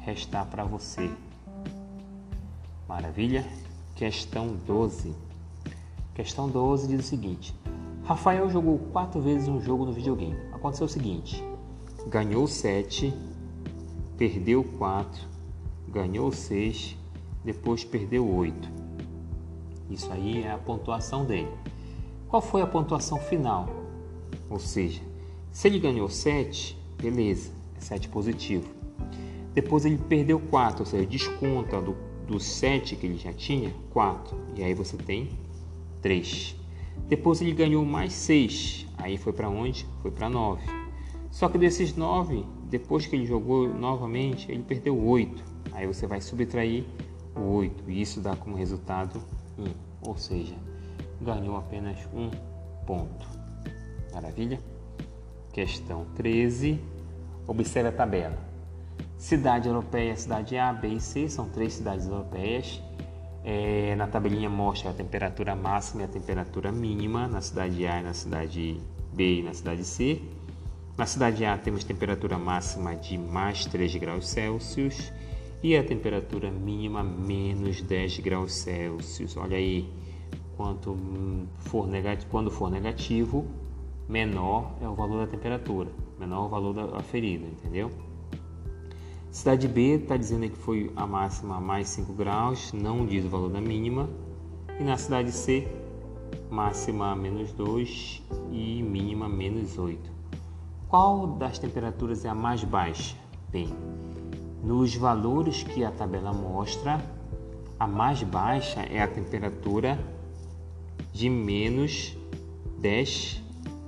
restar 0.00 0.46
para 0.46 0.64
você. 0.64 1.10
Maravilha? 2.88 3.44
Questão 3.96 4.56
12. 4.66 5.14
Questão 6.14 6.48
12 6.48 6.88
diz 6.88 7.00
o 7.00 7.08
seguinte: 7.08 7.54
Rafael 8.04 8.48
jogou 8.50 8.78
quatro 8.92 9.20
vezes 9.20 9.48
um 9.48 9.60
jogo 9.60 9.84
no 9.84 9.92
videogame. 9.92 10.38
Aconteceu 10.52 10.86
o 10.86 10.88
seguinte: 10.88 11.42
ganhou 12.06 12.46
7, 12.46 13.12
perdeu 14.16 14.64
4, 14.78 15.26
ganhou 15.88 16.30
6, 16.30 16.96
depois 17.44 17.84
perdeu 17.84 18.28
8. 18.28 18.68
Isso 19.90 20.10
aí 20.12 20.42
é 20.42 20.50
a 20.50 20.58
pontuação 20.58 21.24
dele. 21.24 21.52
Qual 22.28 22.40
foi 22.40 22.62
a 22.62 22.66
pontuação 22.66 23.18
final? 23.18 23.68
Ou 24.48 24.58
seja, 24.58 25.02
se 25.52 25.68
ele 25.68 25.78
ganhou 25.78 26.08
7, 26.08 26.76
beleza, 27.00 27.52
é 27.76 27.80
7 27.80 28.08
positivo. 28.08 28.66
Depois 29.54 29.84
ele 29.84 29.98
perdeu 29.98 30.40
4, 30.40 30.80
ou 30.80 30.86
seja, 30.86 31.06
desconta 31.06 31.80
do, 31.80 31.94
do 32.26 32.40
7 32.40 32.96
que 32.96 33.06
ele 33.06 33.18
já 33.18 33.34
tinha, 33.34 33.70
4. 33.90 34.34
E 34.56 34.64
aí 34.64 34.72
você 34.72 34.96
tem 34.96 35.28
3. 36.00 36.56
Depois 37.06 37.42
ele 37.42 37.52
ganhou 37.52 37.84
mais 37.84 38.14
6. 38.14 38.86
Aí 38.96 39.18
foi 39.18 39.34
para 39.34 39.50
onde? 39.50 39.86
Foi 40.00 40.10
para 40.10 40.30
9. 40.30 40.62
Só 41.30 41.50
que 41.50 41.58
desses 41.58 41.94
9, 41.94 42.46
depois 42.70 43.06
que 43.06 43.14
ele 43.14 43.26
jogou 43.26 43.68
novamente, 43.68 44.50
ele 44.50 44.62
perdeu 44.62 44.98
8. 44.98 45.44
Aí 45.72 45.86
você 45.86 46.06
vai 46.06 46.22
subtrair 46.22 46.84
8. 47.36 47.90
Isso 47.90 48.20
dá 48.20 48.34
como 48.34 48.56
resultado 48.56 49.22
1, 49.58 50.08
ou 50.08 50.16
seja, 50.16 50.54
ganhou 51.20 51.58
apenas 51.58 51.98
um 52.14 52.30
ponto. 52.86 53.26
Maravilha? 54.14 54.58
Questão 55.52 56.06
13. 56.16 56.80
Observe 57.46 57.90
a 57.90 57.92
tabela. 57.92 58.38
Cidade 59.18 59.68
europeia, 59.68 60.16
cidade 60.16 60.56
A, 60.56 60.72
B 60.72 60.88
e 60.88 61.00
C 61.00 61.28
são 61.28 61.46
três 61.48 61.74
cidades 61.74 62.06
europeias. 62.06 62.80
É, 63.44 63.94
na 63.96 64.06
tabelinha 64.06 64.48
mostra 64.48 64.90
a 64.90 64.94
temperatura 64.94 65.54
máxima 65.54 66.02
e 66.02 66.04
a 66.06 66.08
temperatura 66.08 66.72
mínima 66.72 67.28
na 67.28 67.42
cidade 67.42 67.86
A 67.86 68.00
e 68.00 68.02
na 68.02 68.14
cidade 68.14 68.80
B 69.12 69.40
e 69.40 69.42
na 69.42 69.52
cidade 69.52 69.84
C. 69.84 70.22
Na 70.96 71.04
cidade 71.04 71.44
A 71.44 71.58
temos 71.58 71.84
temperatura 71.84 72.38
máxima 72.38 72.96
de 72.96 73.18
mais 73.18 73.66
3 73.66 73.94
graus 73.96 74.28
Celsius 74.28 75.12
e 75.62 75.76
a 75.76 75.84
temperatura 75.84 76.50
mínima 76.50 77.02
menos 77.02 77.82
10 77.82 78.20
graus 78.20 78.54
Celsius. 78.54 79.36
Olha 79.36 79.58
aí, 79.58 79.92
quanto 80.56 80.96
for 81.58 81.86
negativo, 81.86 82.30
quando 82.30 82.50
for 82.50 82.70
negativo, 82.70 83.46
menor 84.12 84.74
é 84.82 84.86
o 84.86 84.94
valor 84.94 85.24
da 85.24 85.26
temperatura, 85.26 85.88
menor 86.20 86.42
é 86.42 86.46
o 86.46 86.48
valor 86.50 86.74
da 86.74 86.98
aferida, 86.98 87.46
entendeu? 87.46 87.90
Cidade 89.30 89.66
B 89.66 89.94
está 89.94 90.18
dizendo 90.18 90.50
que 90.50 90.56
foi 90.58 90.92
a 90.94 91.06
máxima 91.06 91.58
mais 91.58 91.88
5 91.88 92.12
graus, 92.12 92.74
não 92.74 93.06
diz 93.06 93.24
o 93.24 93.30
valor 93.30 93.48
da 93.48 93.60
mínima. 93.62 94.06
E 94.78 94.84
na 94.84 94.98
cidade 94.98 95.32
C, 95.32 95.66
máxima 96.50 97.16
menos 97.16 97.54
2 97.54 98.22
e 98.50 98.82
mínima 98.82 99.30
menos 99.30 99.78
8. 99.78 100.12
Qual 100.88 101.28
das 101.28 101.58
temperaturas 101.58 102.26
é 102.26 102.28
a 102.28 102.34
mais 102.34 102.62
baixa? 102.62 103.16
Bem, 103.50 103.70
nos 104.62 104.94
valores 104.94 105.62
que 105.62 105.82
a 105.82 105.90
tabela 105.90 106.34
mostra, 106.34 107.02
a 107.80 107.86
mais 107.86 108.22
baixa 108.22 108.82
é 108.82 109.00
a 109.00 109.08
temperatura 109.08 109.98
de 111.10 111.30
menos 111.30 112.14
10 112.78 113.41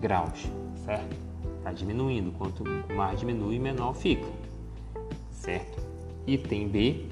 graus, 0.04 0.46
certo? 0.84 1.16
Está 1.56 1.72
diminuindo, 1.72 2.30
quanto 2.32 2.62
mais 2.94 3.18
diminui, 3.18 3.58
menor 3.58 3.94
fica, 3.94 4.26
certo? 5.30 5.82
Item 6.26 6.68
B, 6.68 7.06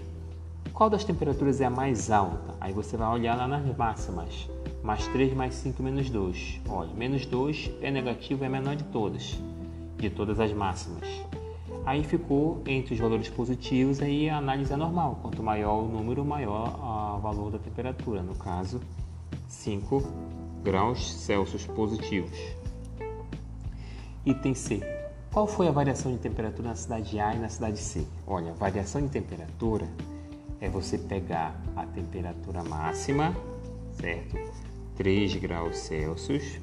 qual 0.75 0.91
das 0.91 1.03
temperaturas 1.03 1.63
é 1.63 1.65
a 1.65 1.71
mais 1.71 2.11
alta? 2.11 2.55
Aí 2.61 2.71
você 2.75 2.95
vai 2.99 3.09
olhar 3.09 3.35
lá 3.35 3.49
nas 3.49 3.65
máximas, 3.79 4.47
mais 4.83 5.07
3, 5.07 5.33
mais 5.33 5.55
5, 5.55 5.83
menos 5.83 6.11
2. 6.11 6.61
Olha, 6.69 6.93
menos 6.93 7.25
2 7.25 7.71
é 7.81 7.91
negativo, 7.91 8.45
é 8.45 8.49
menor 8.51 8.77
de 8.77 8.85
todas, 8.85 9.41
de 9.97 10.11
todas 10.11 10.39
as 10.39 10.53
máximas. 10.53 11.09
Aí 11.87 12.05
ficou 12.05 12.61
entre 12.67 12.93
os 12.93 13.01
valores 13.01 13.31
positivos, 13.31 14.03
aí 14.03 14.29
a 14.29 14.37
análise 14.37 14.71
é 14.71 14.77
normal. 14.77 15.19
Quanto 15.23 15.43
maior 15.43 15.83
o 15.83 15.89
número, 15.89 16.27
maior 16.27 17.17
o 17.17 17.21
valor 17.21 17.51
da 17.53 17.59
temperatura. 17.59 18.23
No 18.23 18.35
caso, 18.35 18.83
5 19.49 20.03
graus 20.63 21.11
Celsius 21.11 21.67
positivos. 21.67 22.62
Item 24.25 24.55
C. 24.55 24.81
Qual 25.33 25.49
foi 25.49 25.67
a 25.67 25.73
variação 25.73 26.13
de 26.13 26.19
temperatura 26.19 26.69
na 26.69 26.77
cidade 26.77 27.19
A 27.19 27.35
e 27.35 27.39
na 27.39 27.49
cidade 27.49 27.79
C? 27.79 28.07
Olha, 28.25 28.53
variação 28.53 29.03
de 29.03 29.09
temperatura 29.09 29.89
é 30.61 30.69
você 30.69 30.97
pegar 30.97 31.61
a 31.75 31.85
temperatura 31.85 32.63
máxima, 32.63 33.37
certo? 33.95 34.39
3 34.97 35.35
graus 35.37 35.77
Celsius. 35.79 36.61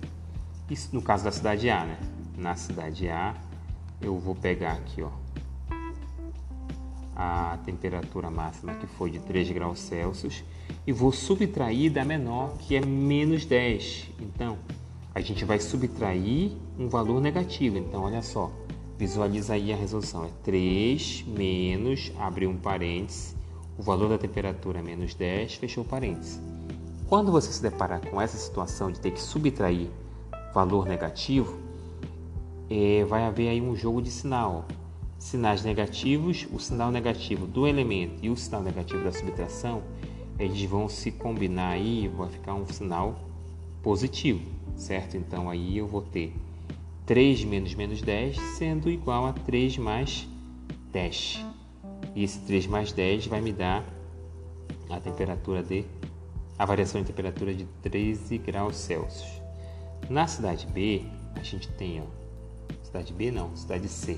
Isso 0.69 0.89
no 0.93 1.01
caso 1.01 1.25
da 1.25 1.31
cidade 1.31 1.69
A, 1.69 1.83
né? 1.83 1.99
Na 2.37 2.55
cidade 2.55 3.09
A, 3.09 3.35
eu 3.99 4.17
vou 4.17 4.35
pegar 4.35 4.73
aqui, 4.73 5.01
ó, 5.01 5.09
a 7.13 7.57
temperatura 7.65 8.31
máxima 8.31 8.73
que 8.75 8.87
foi 8.87 9.11
de 9.11 9.19
3 9.19 9.51
graus 9.51 9.79
Celsius 9.79 10.45
e 10.87 10.93
vou 10.93 11.11
subtrair 11.11 11.91
da 11.91 12.05
menor 12.05 12.57
que 12.59 12.77
é 12.77 12.85
menos 12.85 13.45
10. 13.45 14.11
Então, 14.21 14.57
a 15.13 15.21
gente 15.21 15.43
vai 15.45 15.59
subtrair 15.59 16.51
um 16.77 16.87
valor 16.87 17.19
negativo. 17.19 17.77
Então, 17.77 18.03
olha 18.03 18.21
só, 18.21 18.51
visualiza 18.97 19.53
aí 19.53 19.73
a 19.73 19.75
resolução. 19.75 20.25
É 20.25 20.29
3 20.43 21.25
menos, 21.27 22.11
abre 22.17 22.45
um 22.45 22.55
parênteses, 22.55 23.35
o 23.77 23.81
valor 23.81 24.09
da 24.09 24.17
temperatura 24.17 24.79
é 24.79 24.81
menos 24.81 25.13
10, 25.13 25.55
fechou 25.55 25.83
parênteses. 25.85 26.39
Quando 27.07 27.31
você 27.31 27.51
se 27.51 27.61
deparar 27.61 28.01
com 28.07 28.21
essa 28.21 28.37
situação 28.37 28.91
de 28.91 28.99
ter 28.99 29.11
que 29.11 29.21
subtrair 29.21 29.87
valor 30.53 30.85
negativo, 30.85 31.57
é, 32.69 33.03
vai 33.05 33.23
haver 33.23 33.49
aí 33.49 33.61
um 33.61 33.75
jogo 33.75 34.01
de 34.01 34.11
sinal. 34.11 34.65
Sinais 35.17 35.63
negativos, 35.63 36.47
o 36.53 36.59
sinal 36.59 36.91
negativo 36.91 37.47
do 37.47 37.65
elemento 37.67 38.13
e 38.21 38.29
o 38.29 38.37
sinal 38.37 38.61
negativo 38.61 39.03
da 39.03 39.11
subtração, 39.11 39.81
eles 40.37 40.63
vão 40.63 40.87
se 40.87 41.11
combinar 41.11 41.71
aí 41.71 42.07
vai 42.07 42.29
ficar 42.29 42.53
um 42.53 42.65
sinal 42.67 43.15
positivo, 43.81 44.41
certo? 44.79 45.17
Então 45.17 45.49
aí 45.49 45.77
eu 45.77 45.87
vou 45.87 46.01
ter 46.01 46.33
3 47.05 47.43
menos 47.43 47.75
menos 47.75 48.01
10 48.01 48.39
sendo 48.57 48.89
igual 48.89 49.25
a 49.25 49.33
3 49.33 49.77
mais 49.77 50.27
10. 50.91 51.45
E 52.15 52.23
esse 52.23 52.39
3 52.39 52.65
mais 52.67 52.91
10 52.91 53.27
vai 53.27 53.41
me 53.41 53.51
dar 53.51 53.85
a 54.89 54.99
temperatura 54.99 55.61
de 55.61 55.85
a 56.57 56.65
variação 56.65 57.01
de 57.01 57.07
temperatura 57.07 57.53
de 57.53 57.65
13 57.81 58.37
graus 58.39 58.75
Celsius. 58.75 59.41
Na 60.09 60.27
cidade 60.27 60.67
B, 60.67 61.03
a 61.35 61.43
gente 61.43 61.69
tem 61.69 62.01
ó, 62.01 62.05
cidade 62.83 63.13
B 63.13 63.31
não, 63.31 63.55
cidade 63.55 63.87
C, 63.87 64.17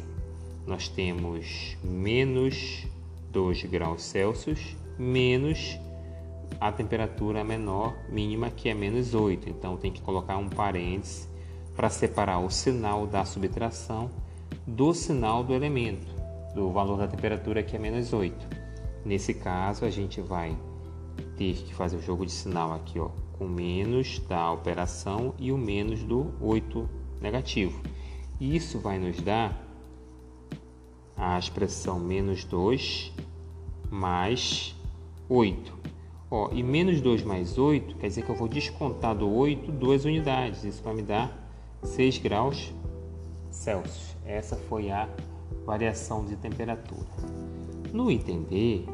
nós 0.65 0.87
temos 0.87 1.77
menos 1.83 2.87
2 3.31 3.63
graus 3.65 4.03
Celsius 4.03 4.75
menos 4.97 5.77
a 6.59 6.71
temperatura 6.71 7.43
menor 7.43 7.95
mínima 8.09 8.49
que 8.49 8.69
é 8.69 8.73
menos 8.73 9.13
8. 9.13 9.49
Então 9.49 9.77
tem 9.77 9.91
que 9.91 10.01
colocar 10.01 10.37
um 10.37 10.49
parênteses 10.49 11.29
para 11.75 11.89
separar 11.89 12.39
o 12.39 12.49
sinal 12.49 13.07
da 13.07 13.25
subtração 13.25 14.09
do 14.67 14.93
sinal 14.93 15.43
do 15.43 15.53
elemento, 15.53 16.05
do 16.53 16.71
valor 16.71 16.97
da 16.97 17.07
temperatura 17.07 17.63
que 17.63 17.75
é 17.75 17.79
menos 17.79 18.13
8. 18.13 18.35
Nesse 19.03 19.33
caso 19.33 19.85
a 19.85 19.89
gente 19.89 20.21
vai 20.21 20.55
ter 21.37 21.55
que 21.55 21.73
fazer 21.73 21.97
o 21.97 22.01
jogo 22.01 22.25
de 22.25 22.31
sinal 22.31 22.73
aqui, 22.73 22.99
ó, 22.99 23.09
com 23.33 23.47
menos 23.47 24.19
da 24.19 24.51
operação 24.51 25.33
e 25.39 25.51
o 25.51 25.57
menos 25.57 26.03
do 26.03 26.33
8 26.39 26.87
negativo. 27.19 27.81
Isso 28.39 28.79
vai 28.79 28.99
nos 28.99 29.19
dar 29.21 29.59
a 31.15 31.37
expressão 31.37 31.99
menos 31.99 32.43
2 32.43 33.11
mais 33.89 34.75
8. 35.27 35.80
Ó, 36.33 36.49
e 36.53 36.63
menos 36.63 37.01
2 37.01 37.23
mais 37.23 37.57
8 37.57 37.97
quer 37.97 38.07
dizer 38.07 38.23
que 38.23 38.29
eu 38.29 38.35
vou 38.35 38.47
descontar 38.47 39.13
do 39.13 39.29
8 39.29 39.69
duas 39.69 40.05
unidades. 40.05 40.63
Isso 40.63 40.81
vai 40.81 40.93
me 40.93 41.01
dar 41.01 41.37
6 41.83 42.19
graus 42.19 42.73
Celsius. 43.51 44.15
Essa 44.25 44.55
foi 44.55 44.89
a 44.89 45.09
variação 45.65 46.23
de 46.23 46.37
temperatura. 46.37 47.05
No 47.91 48.09
item 48.09 48.43
D, 48.43 48.85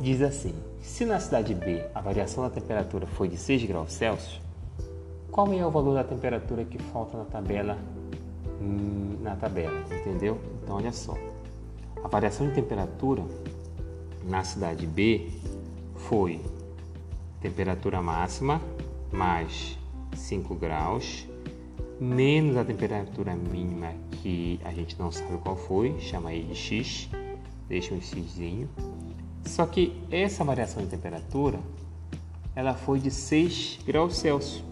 diz 0.00 0.22
assim: 0.22 0.54
se 0.80 1.04
na 1.04 1.20
cidade 1.20 1.54
B 1.54 1.84
a 1.94 2.00
variação 2.00 2.42
da 2.42 2.48
temperatura 2.48 3.06
foi 3.06 3.28
de 3.28 3.36
6 3.36 3.64
graus 3.64 3.92
Celsius, 3.92 4.40
qual 5.30 5.52
é 5.52 5.66
o 5.66 5.70
valor 5.70 5.94
da 5.94 6.04
temperatura 6.04 6.64
que 6.64 6.78
falta 6.78 7.18
na 7.18 7.24
tabela? 7.26 7.76
Hum, 8.62 9.18
na 9.20 9.36
tabela, 9.36 9.84
entendeu? 9.90 10.38
Então 10.62 10.76
olha 10.76 10.92
só. 10.92 11.14
A 12.02 12.08
variação 12.08 12.48
de 12.48 12.54
temperatura 12.54 13.22
na 14.24 14.42
cidade 14.42 14.86
B 14.86 15.28
foi 16.08 16.40
temperatura 17.40 18.00
máxima 18.02 18.60
mais 19.10 19.78
5 20.14 20.54
graus 20.54 21.26
menos 22.02 22.56
a 22.56 22.64
temperatura 22.64 23.34
mínima 23.36 23.94
que 24.10 24.58
a 24.64 24.72
gente 24.72 24.98
não 24.98 25.12
sabe 25.12 25.38
qual 25.38 25.56
foi, 25.56 25.98
chama 26.00 26.30
aí 26.30 26.42
de 26.42 26.54
x, 26.54 27.08
deixa 27.68 27.94
um 27.94 28.00
xzinho. 28.00 28.68
Só 29.44 29.64
que 29.66 29.96
essa 30.10 30.42
variação 30.42 30.82
de 30.82 30.88
temperatura 30.88 31.60
ela 32.56 32.74
foi 32.74 32.98
de 32.98 33.10
6 33.10 33.80
graus 33.86 34.16
Celsius. 34.16 34.64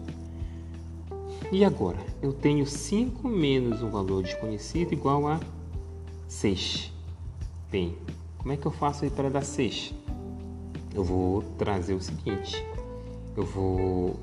E 1.51 1.63
agora? 1.63 1.97
Eu 2.21 2.33
tenho 2.33 2.65
5 2.65 3.27
menos 3.27 3.81
um 3.81 3.89
valor 3.89 4.23
desconhecido 4.23 4.93
igual 4.93 5.27
a 5.27 5.39
6. 6.27 6.91
Bem, 7.71 7.95
como 8.37 8.53
é 8.53 8.57
que 8.57 8.65
eu 8.65 8.71
faço 8.71 9.05
aí 9.05 9.09
para 9.09 9.29
dar 9.29 9.43
6? 9.43 9.93
Eu 10.93 11.03
vou 11.03 11.41
trazer 11.57 11.93
o 11.93 12.01
seguinte. 12.01 12.65
Eu 13.35 13.45
vou 13.45 14.19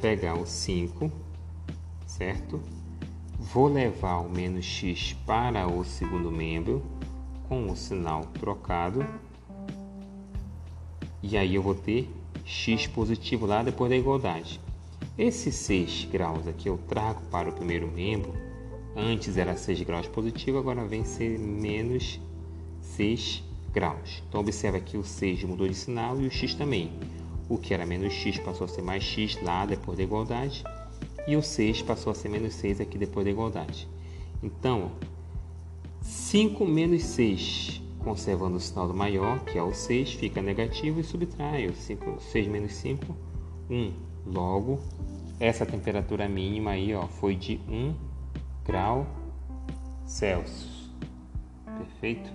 pegar 0.00 0.34
o 0.34 0.46
5, 0.46 1.10
certo? 2.06 2.60
Vou 3.38 3.66
levar 3.66 4.18
o 4.18 4.28
menos 4.28 4.64
x 4.64 5.14
para 5.26 5.66
o 5.66 5.84
segundo 5.84 6.30
membro 6.30 6.82
com 7.48 7.70
o 7.70 7.76
sinal 7.76 8.26
trocado. 8.38 9.04
E 11.20 11.36
aí 11.36 11.56
eu 11.56 11.62
vou 11.62 11.74
ter 11.74 12.08
x 12.44 12.86
positivo 12.86 13.44
lá 13.44 13.62
depois 13.62 13.90
da 13.90 13.96
igualdade. 13.96 14.60
Esses 15.16 15.56
6 15.56 16.08
graus 16.12 16.46
aqui 16.46 16.68
eu 16.68 16.78
trago 16.86 17.22
para 17.30 17.48
o 17.48 17.52
primeiro 17.52 17.90
membro. 17.90 18.32
Antes 18.94 19.36
era 19.36 19.56
6 19.56 19.82
graus 19.82 20.06
positivo, 20.06 20.58
agora 20.58 20.84
vem 20.84 21.04
ser 21.04 21.38
menos 21.38 22.20
6 22.80 23.47
graus. 23.72 24.22
Então 24.28 24.40
observe 24.40 24.78
aqui 24.78 24.96
o 24.96 25.04
6 25.04 25.44
mudou 25.44 25.68
de 25.68 25.74
sinal 25.74 26.20
e 26.20 26.26
o 26.26 26.30
x 26.30 26.54
também. 26.54 26.92
O 27.48 27.56
que 27.56 27.72
era 27.72 27.86
menos 27.86 28.12
x 28.12 28.38
passou 28.38 28.64
a 28.64 28.68
ser 28.68 28.82
mais 28.82 29.02
x 29.02 29.40
lá 29.42 29.64
depois 29.64 29.96
da 29.96 30.04
igualdade 30.04 30.64
e 31.26 31.36
o 31.36 31.42
6 31.42 31.82
passou 31.82 32.10
a 32.10 32.14
ser 32.14 32.28
menos 32.28 32.54
6 32.54 32.80
aqui 32.80 32.96
depois 32.96 33.24
da 33.24 33.30
igualdade. 33.30 33.88
Então, 34.42 34.92
5 36.00 36.64
menos 36.64 37.04
6, 37.04 37.82
conservando 37.98 38.56
o 38.56 38.60
sinal 38.60 38.88
do 38.88 38.94
maior, 38.94 39.44
que 39.44 39.58
é 39.58 39.62
o 39.62 39.74
6, 39.74 40.14
fica 40.14 40.40
negativo 40.40 41.00
e 41.00 41.04
subtrai 41.04 41.66
o 41.66 41.74
5, 41.74 42.20
6 42.20 42.48
menos 42.48 42.72
5, 42.74 43.14
1. 43.68 43.92
Logo, 44.26 44.78
essa 45.38 45.66
temperatura 45.66 46.28
mínima 46.28 46.70
aí 46.70 46.94
ó, 46.94 47.06
foi 47.06 47.34
de 47.34 47.60
1 47.68 47.94
grau 48.64 49.06
Celsius. 50.06 50.90
Perfeito? 51.78 52.30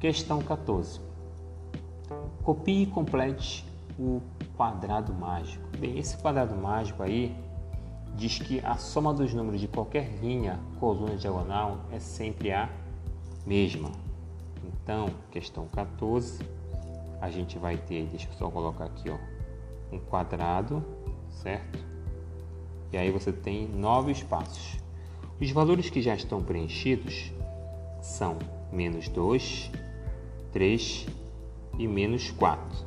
Questão 0.00 0.40
14. 0.40 0.98
Copie 2.42 2.84
e 2.84 2.86
complete 2.86 3.66
o 3.98 4.22
quadrado 4.56 5.12
mágico. 5.12 5.62
Bem, 5.76 5.98
esse 5.98 6.16
quadrado 6.16 6.56
mágico 6.56 7.02
aí 7.02 7.36
diz 8.16 8.38
que 8.38 8.64
a 8.64 8.76
soma 8.76 9.12
dos 9.12 9.34
números 9.34 9.60
de 9.60 9.68
qualquer 9.68 10.08
linha, 10.22 10.58
coluna 10.80 11.16
diagonal 11.16 11.80
é 11.92 11.98
sempre 11.98 12.50
a 12.50 12.70
mesma. 13.44 13.92
Então, 14.64 15.10
questão 15.30 15.68
14, 15.68 16.42
a 17.20 17.28
gente 17.28 17.58
vai 17.58 17.76
ter, 17.76 18.06
deixa 18.06 18.26
eu 18.26 18.32
só 18.32 18.50
colocar 18.50 18.86
aqui, 18.86 19.10
ó, 19.10 19.18
um 19.94 19.98
quadrado, 19.98 20.82
certo? 21.28 21.78
E 22.90 22.96
aí 22.96 23.10
você 23.10 23.34
tem 23.34 23.68
nove 23.68 24.12
espaços. 24.12 24.78
Os 25.38 25.50
valores 25.50 25.90
que 25.90 26.00
já 26.00 26.14
estão 26.14 26.42
preenchidos 26.42 27.30
são 28.00 28.38
menos 28.72 29.06
2, 29.08 29.70
3 30.52 31.06
e 31.78 31.86
menos 31.86 32.30
4. 32.30 32.84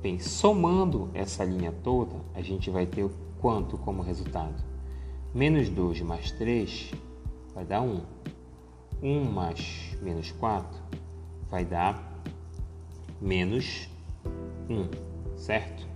Bem, 0.00 0.18
somando 0.18 1.10
essa 1.14 1.44
linha 1.44 1.72
toda, 1.82 2.16
a 2.34 2.42
gente 2.42 2.70
vai 2.70 2.86
ter 2.86 3.08
quanto 3.40 3.76
como 3.78 4.02
resultado? 4.02 4.62
Menos 5.34 5.68
2 5.68 6.02
mais 6.02 6.30
3 6.32 6.92
vai 7.54 7.64
dar 7.64 7.82
1. 7.82 8.00
1 9.02 9.24
mais 9.24 9.96
menos 10.00 10.30
4 10.32 10.80
vai 11.50 11.64
dar 11.64 12.22
menos 13.20 13.88
1, 14.68 15.36
certo? 15.36 15.86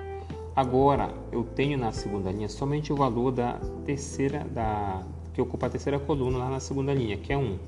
Agora, 0.54 1.12
eu 1.30 1.44
tenho 1.44 1.76
na 1.76 1.92
segunda 1.92 2.30
linha 2.30 2.48
somente 2.48 2.92
o 2.92 2.96
valor 2.96 3.30
da 3.30 3.61
terceira, 3.84 4.44
da, 4.44 5.02
que 5.34 5.40
ocupa 5.40 5.66
a 5.66 5.70
terceira 5.70 5.98
coluna 5.98 6.38
lá 6.38 6.48
na 6.48 6.61
segunda 6.61 6.94
linha, 6.94 7.16
que 7.16 7.32
é 7.32 7.36
1. 7.36 7.59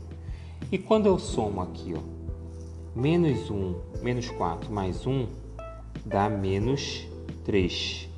E 0.73 0.79
quando 0.79 1.07
eu 1.07 1.19
somo 1.19 1.61
aqui, 1.61 1.95
ó, 1.95 2.18
menos 2.99 3.49
1, 3.49 3.75
menos 4.03 4.29
4 4.29 4.73
mais 4.73 5.07
1, 5.07 5.29
dá 6.05 6.29
menos 6.29 7.07
3. 7.45 8.09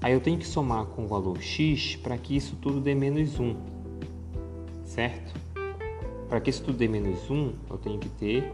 Aí 0.00 0.12
eu 0.12 0.20
tenho 0.20 0.38
que 0.38 0.46
somar 0.46 0.86
com 0.86 1.04
o 1.04 1.08
valor 1.08 1.42
x 1.42 1.96
para 1.96 2.16
que 2.16 2.36
isso 2.36 2.54
tudo 2.62 2.80
dê 2.80 2.94
menos 2.94 3.40
1, 3.40 3.56
certo? 4.84 5.34
Para 6.28 6.40
que 6.40 6.50
isso 6.50 6.62
tudo 6.62 6.78
dê 6.78 6.86
menos 6.86 7.28
1, 7.28 7.52
eu 7.68 7.78
tenho 7.78 7.98
que 7.98 8.08
ter, 8.10 8.52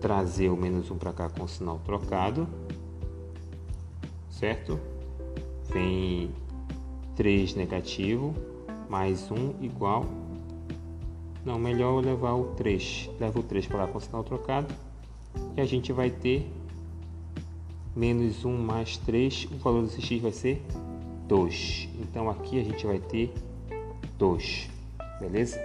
trazer 0.00 0.48
o 0.48 0.56
menos 0.56 0.90
1 0.90 0.98
para 0.98 1.12
cá 1.12 1.30
com 1.30 1.44
o 1.44 1.48
sinal 1.48 1.80
trocado, 1.84 2.48
certo? 4.28 4.80
Vem 5.72 6.32
3 7.14 7.54
negativo, 7.54 8.34
mais 8.88 9.30
1 9.30 9.62
igual... 9.62 10.04
Não, 11.44 11.60
melhor 11.60 11.92
eu 11.92 12.00
levar 12.00 12.32
o 12.32 12.46
3. 12.56 13.08
Levo 13.20 13.38
o 13.38 13.42
3 13.44 13.68
para 13.68 13.82
lá 13.82 13.86
com 13.86 13.98
o 13.98 14.00
sinal 14.00 14.24
trocado 14.24 14.74
e 15.56 15.60
a 15.60 15.64
gente 15.64 15.92
vai 15.92 16.10
ter 16.10 16.50
menos 17.94 18.44
1 18.44 18.58
mais 18.58 18.96
3, 18.98 19.48
o 19.52 19.56
valor 19.56 19.82
desse 19.82 20.02
x 20.02 20.20
vai 20.20 20.32
ser 20.32 20.62
2. 21.26 21.88
Então 22.00 22.28
aqui 22.28 22.60
a 22.60 22.64
gente 22.64 22.86
vai 22.86 22.98
ter 22.98 23.32
2, 24.18 24.68
beleza? 25.20 25.58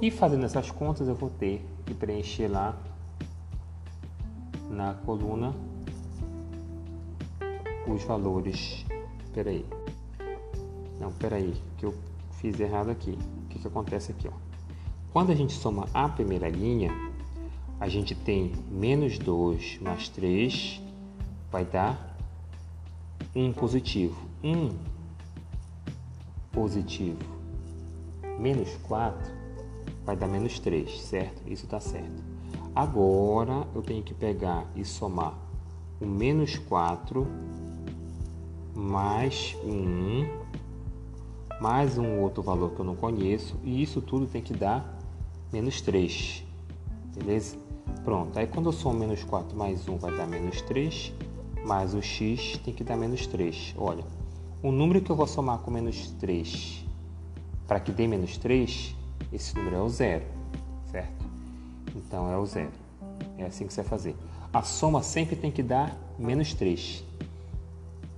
E 0.00 0.10
fazendo 0.10 0.44
essas 0.44 0.70
contas 0.70 1.08
eu 1.08 1.14
vou 1.14 1.30
ter 1.30 1.64
que 1.86 1.94
preencher 1.94 2.48
lá 2.48 2.78
na 4.70 4.94
coluna 4.94 5.54
os 7.86 8.02
valores. 8.04 8.84
Espera 9.24 9.50
aí. 9.50 9.64
Não, 11.00 11.08
espera 11.08 11.36
aí, 11.36 11.54
que 11.78 11.86
eu 11.86 11.94
fiz 12.32 12.60
errado 12.60 12.90
aqui. 12.90 13.18
O 13.44 13.48
que, 13.48 13.58
que 13.58 13.66
acontece 13.66 14.12
aqui, 14.12 14.28
ó? 14.28 14.32
Quando 15.12 15.32
a 15.32 15.34
gente 15.34 15.52
soma 15.52 15.88
a 15.92 16.08
primeira 16.08 16.48
linha, 16.48 16.92
a 17.80 17.88
gente 17.88 18.14
tem 18.14 18.52
menos 18.70 19.18
2 19.18 19.78
mais 19.80 20.06
3 20.10 20.82
vai 21.50 21.64
dar 21.64 22.14
um 23.34 23.52
positivo. 23.52 24.20
Um 24.44 24.70
positivo 26.52 27.18
menos 28.38 28.76
4 28.82 29.32
vai 30.04 30.14
dar 30.14 30.28
menos 30.28 30.58
3, 30.58 31.00
certo? 31.00 31.42
Isso 31.50 31.64
está 31.64 31.80
certo. 31.80 32.22
Agora 32.74 33.66
eu 33.74 33.82
tenho 33.82 34.02
que 34.02 34.12
pegar 34.12 34.70
e 34.76 34.84
somar 34.84 35.34
o 35.98 36.06
menos 36.06 36.58
4 36.58 37.26
mais 38.74 39.56
1 39.64 40.40
mais 41.60 41.98
um 41.98 42.20
outro 42.20 42.42
valor 42.42 42.70
que 42.70 42.80
eu 42.80 42.84
não 42.84 42.96
conheço 42.96 43.56
e 43.62 43.82
isso 43.82 44.00
tudo 44.00 44.26
tem 44.26 44.40
que 44.40 44.54
dar 44.54 44.98
menos 45.52 45.80
3, 45.82 46.42
beleza? 47.14 47.69
Pronto, 48.04 48.38
aí 48.38 48.46
quando 48.46 48.66
eu 48.66 48.72
somo 48.72 48.98
menos 48.98 49.22
4 49.24 49.56
mais 49.56 49.88
1 49.88 49.96
vai 49.98 50.16
dar 50.16 50.26
menos 50.26 50.60
3 50.62 51.12
mais 51.64 51.94
o 51.94 52.02
x 52.02 52.58
tem 52.64 52.72
que 52.72 52.82
dar 52.82 52.96
menos 52.96 53.26
3. 53.26 53.74
Olha, 53.76 54.04
o 54.62 54.70
número 54.70 55.00
que 55.00 55.10
eu 55.10 55.16
vou 55.16 55.26
somar 55.26 55.58
com 55.58 55.70
menos 55.70 56.10
3 56.18 56.84
para 57.66 57.78
que 57.78 57.92
dê 57.92 58.06
menos 58.06 58.36
3, 58.36 58.96
esse 59.32 59.54
número 59.54 59.76
é 59.76 59.80
o 59.80 59.88
zero, 59.88 60.24
certo? 60.90 61.24
Então 61.94 62.30
é 62.30 62.36
o 62.36 62.44
zero. 62.44 62.72
É 63.38 63.44
assim 63.44 63.66
que 63.66 63.72
você 63.72 63.82
vai 63.82 63.88
fazer. 63.88 64.16
A 64.52 64.62
soma 64.62 65.02
sempre 65.02 65.36
tem 65.36 65.52
que 65.52 65.62
dar 65.62 65.96
menos 66.18 66.52
3. 66.54 67.04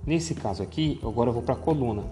Nesse 0.05 0.33
caso 0.33 0.63
aqui, 0.63 0.99
agora 1.03 1.29
eu 1.29 1.33
vou 1.33 1.43
para 1.43 1.53
a 1.53 1.57
coluna. 1.57 2.03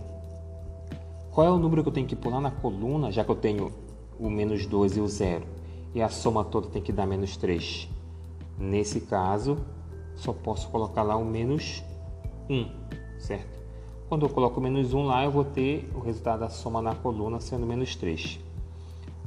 Qual 1.31 1.47
é 1.47 1.49
o 1.49 1.57
número 1.57 1.81
que 1.81 1.89
eu 1.89 1.93
tenho 1.93 2.07
que 2.07 2.15
pular 2.15 2.39
na 2.39 2.51
coluna, 2.51 3.11
já 3.11 3.23
que 3.23 3.31
eu 3.31 3.35
tenho 3.35 3.71
o 4.19 4.29
menos 4.29 4.65
2 4.65 4.97
e 4.97 4.99
o 4.99 5.07
zero? 5.07 5.45
E 5.93 6.01
a 6.01 6.09
soma 6.09 6.43
toda 6.43 6.67
tem 6.67 6.81
que 6.81 6.91
dar 6.91 7.05
menos 7.05 7.35
3. 7.37 7.89
Nesse 8.57 9.01
caso, 9.01 9.57
só 10.15 10.31
posso 10.31 10.69
colocar 10.69 11.03
lá 11.03 11.15
o 11.15 11.25
menos 11.25 11.83
1, 12.49 12.69
certo? 13.19 13.59
Quando 14.07 14.25
eu 14.25 14.29
coloco 14.29 14.59
o 14.59 14.63
menos 14.63 14.93
1 14.93 15.03
lá, 15.03 15.23
eu 15.23 15.31
vou 15.31 15.43
ter 15.43 15.89
o 15.95 15.99
resultado 15.99 16.41
da 16.41 16.49
soma 16.49 16.81
na 16.81 16.93
coluna 16.93 17.39
sendo 17.39 17.65
menos 17.65 17.95
3. 17.95 18.39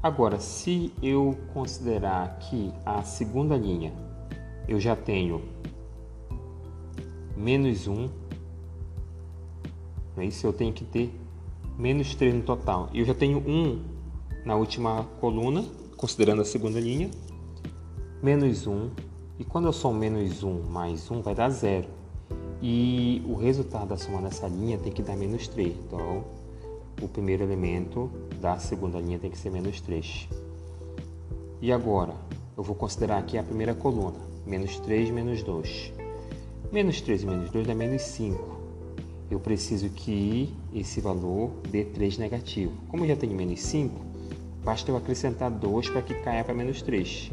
Agora, 0.02 0.38
se 0.38 0.92
eu 1.02 1.36
considerar 1.52 2.38
que 2.38 2.72
a 2.84 3.02
segunda 3.02 3.56
linha 3.56 3.92
eu 4.68 4.78
já 4.78 4.94
tenho 4.94 5.42
menos 7.36 7.86
1, 7.86 7.94
não 10.14 10.22
é 10.22 10.26
isso? 10.26 10.46
Eu 10.46 10.52
tenho 10.52 10.72
que 10.72 10.84
ter 10.84 11.18
menos 11.76 12.14
3 12.14 12.34
no 12.34 12.42
total. 12.42 12.88
Eu 12.94 13.04
já 13.04 13.14
tenho 13.14 13.38
1 13.38 13.82
na 14.44 14.54
última 14.56 15.04
coluna, 15.20 15.64
considerando 16.04 16.42
a 16.42 16.44
segunda 16.44 16.78
linha, 16.78 17.10
menos 18.22 18.66
1 18.66 18.90
e 19.38 19.44
quando 19.44 19.64
eu 19.64 19.72
somo 19.72 19.98
menos 19.98 20.42
1 20.42 20.64
mais 20.64 21.10
1 21.10 21.22
vai 21.22 21.34
dar 21.34 21.48
zero. 21.48 21.88
E 22.60 23.22
o 23.26 23.34
resultado 23.36 23.88
da 23.88 23.96
soma 23.96 24.20
dessa 24.20 24.46
linha 24.46 24.76
tem 24.76 24.92
que 24.92 25.00
dar 25.00 25.16
menos 25.16 25.48
3. 25.48 25.74
Então, 25.86 26.22
o 27.00 27.08
primeiro 27.08 27.42
elemento 27.42 28.10
da 28.38 28.58
segunda 28.58 29.00
linha 29.00 29.18
tem 29.18 29.30
que 29.30 29.38
ser 29.38 29.48
menos 29.48 29.80
3. 29.80 30.28
E 31.62 31.72
agora, 31.72 32.12
eu 32.54 32.62
vou 32.62 32.76
considerar 32.76 33.16
aqui 33.16 33.38
a 33.38 33.42
primeira 33.42 33.74
coluna. 33.74 34.20
Menos 34.46 34.78
3, 34.80 35.08
menos 35.08 35.42
2. 35.42 35.90
Menos 36.70 37.00
3 37.00 37.22
e 37.22 37.26
menos 37.26 37.50
2 37.50 37.66
dá 37.66 37.74
menos 37.74 38.02
5. 38.02 38.60
Eu 39.30 39.40
preciso 39.40 39.88
que 39.88 40.52
esse 40.74 41.00
valor 41.00 41.50
dê 41.70 41.82
3 41.82 42.18
negativo. 42.18 42.74
Como 42.88 43.04
eu 43.04 43.08
já 43.08 43.16
tenho 43.16 43.34
menos 43.34 43.62
5, 43.62 44.03
basta 44.64 44.90
eu 44.90 44.96
acrescentar 44.96 45.50
2 45.50 45.90
para 45.90 46.02
que 46.02 46.14
caia 46.14 46.42
para 46.42 46.54
menos 46.54 46.82
3 46.82 47.30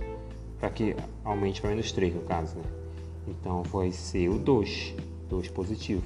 para 0.62 0.70
que 0.70 0.96
aumente 1.26 1.60
para 1.60 1.72
menos 1.72 1.92
3 1.92 2.14
no 2.14 2.22
caso, 2.22 2.56
né? 2.56 2.64
Então 3.28 3.64
vai 3.64 3.92
ser 3.92 4.30
o 4.30 4.38
2, 4.38 4.94
2 5.28 5.48
positivo. 5.50 6.04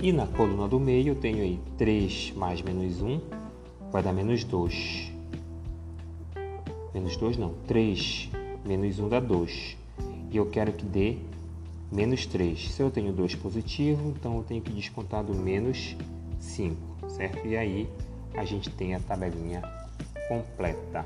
E 0.00 0.12
na 0.12 0.26
coluna 0.26 0.66
do 0.66 0.80
meio 0.80 1.08
eu 1.08 1.14
tenho 1.14 1.42
aí 1.42 1.60
3 1.76 2.32
mais 2.34 2.62
menos 2.62 3.02
1 3.02 3.20
vai 3.92 4.02
dar 4.02 4.14
menos 4.14 4.44
2. 4.44 5.12
Menos 6.94 7.16
2 7.18 7.36
não, 7.36 7.52
3 7.66 8.30
menos 8.64 8.98
1 8.98 9.08
dá 9.10 9.20
2. 9.20 9.76
E 10.30 10.36
eu 10.36 10.46
quero 10.46 10.72
que 10.72 10.84
dê 10.84 11.18
menos 11.92 12.24
3. 12.24 12.72
Se 12.72 12.82
eu 12.82 12.90
tenho 12.90 13.12
2 13.12 13.34
positivo, 13.34 14.14
então 14.16 14.38
eu 14.38 14.42
tenho 14.42 14.62
que 14.62 14.72
descontar 14.72 15.22
do 15.22 15.34
menos 15.34 15.94
5, 16.40 16.76
certo? 17.10 17.46
E 17.46 17.56
aí 17.56 17.88
a 18.36 18.44
gente 18.44 18.70
tem 18.70 18.94
a 18.94 19.00
tabelinha 19.00 19.62
completa. 20.28 21.04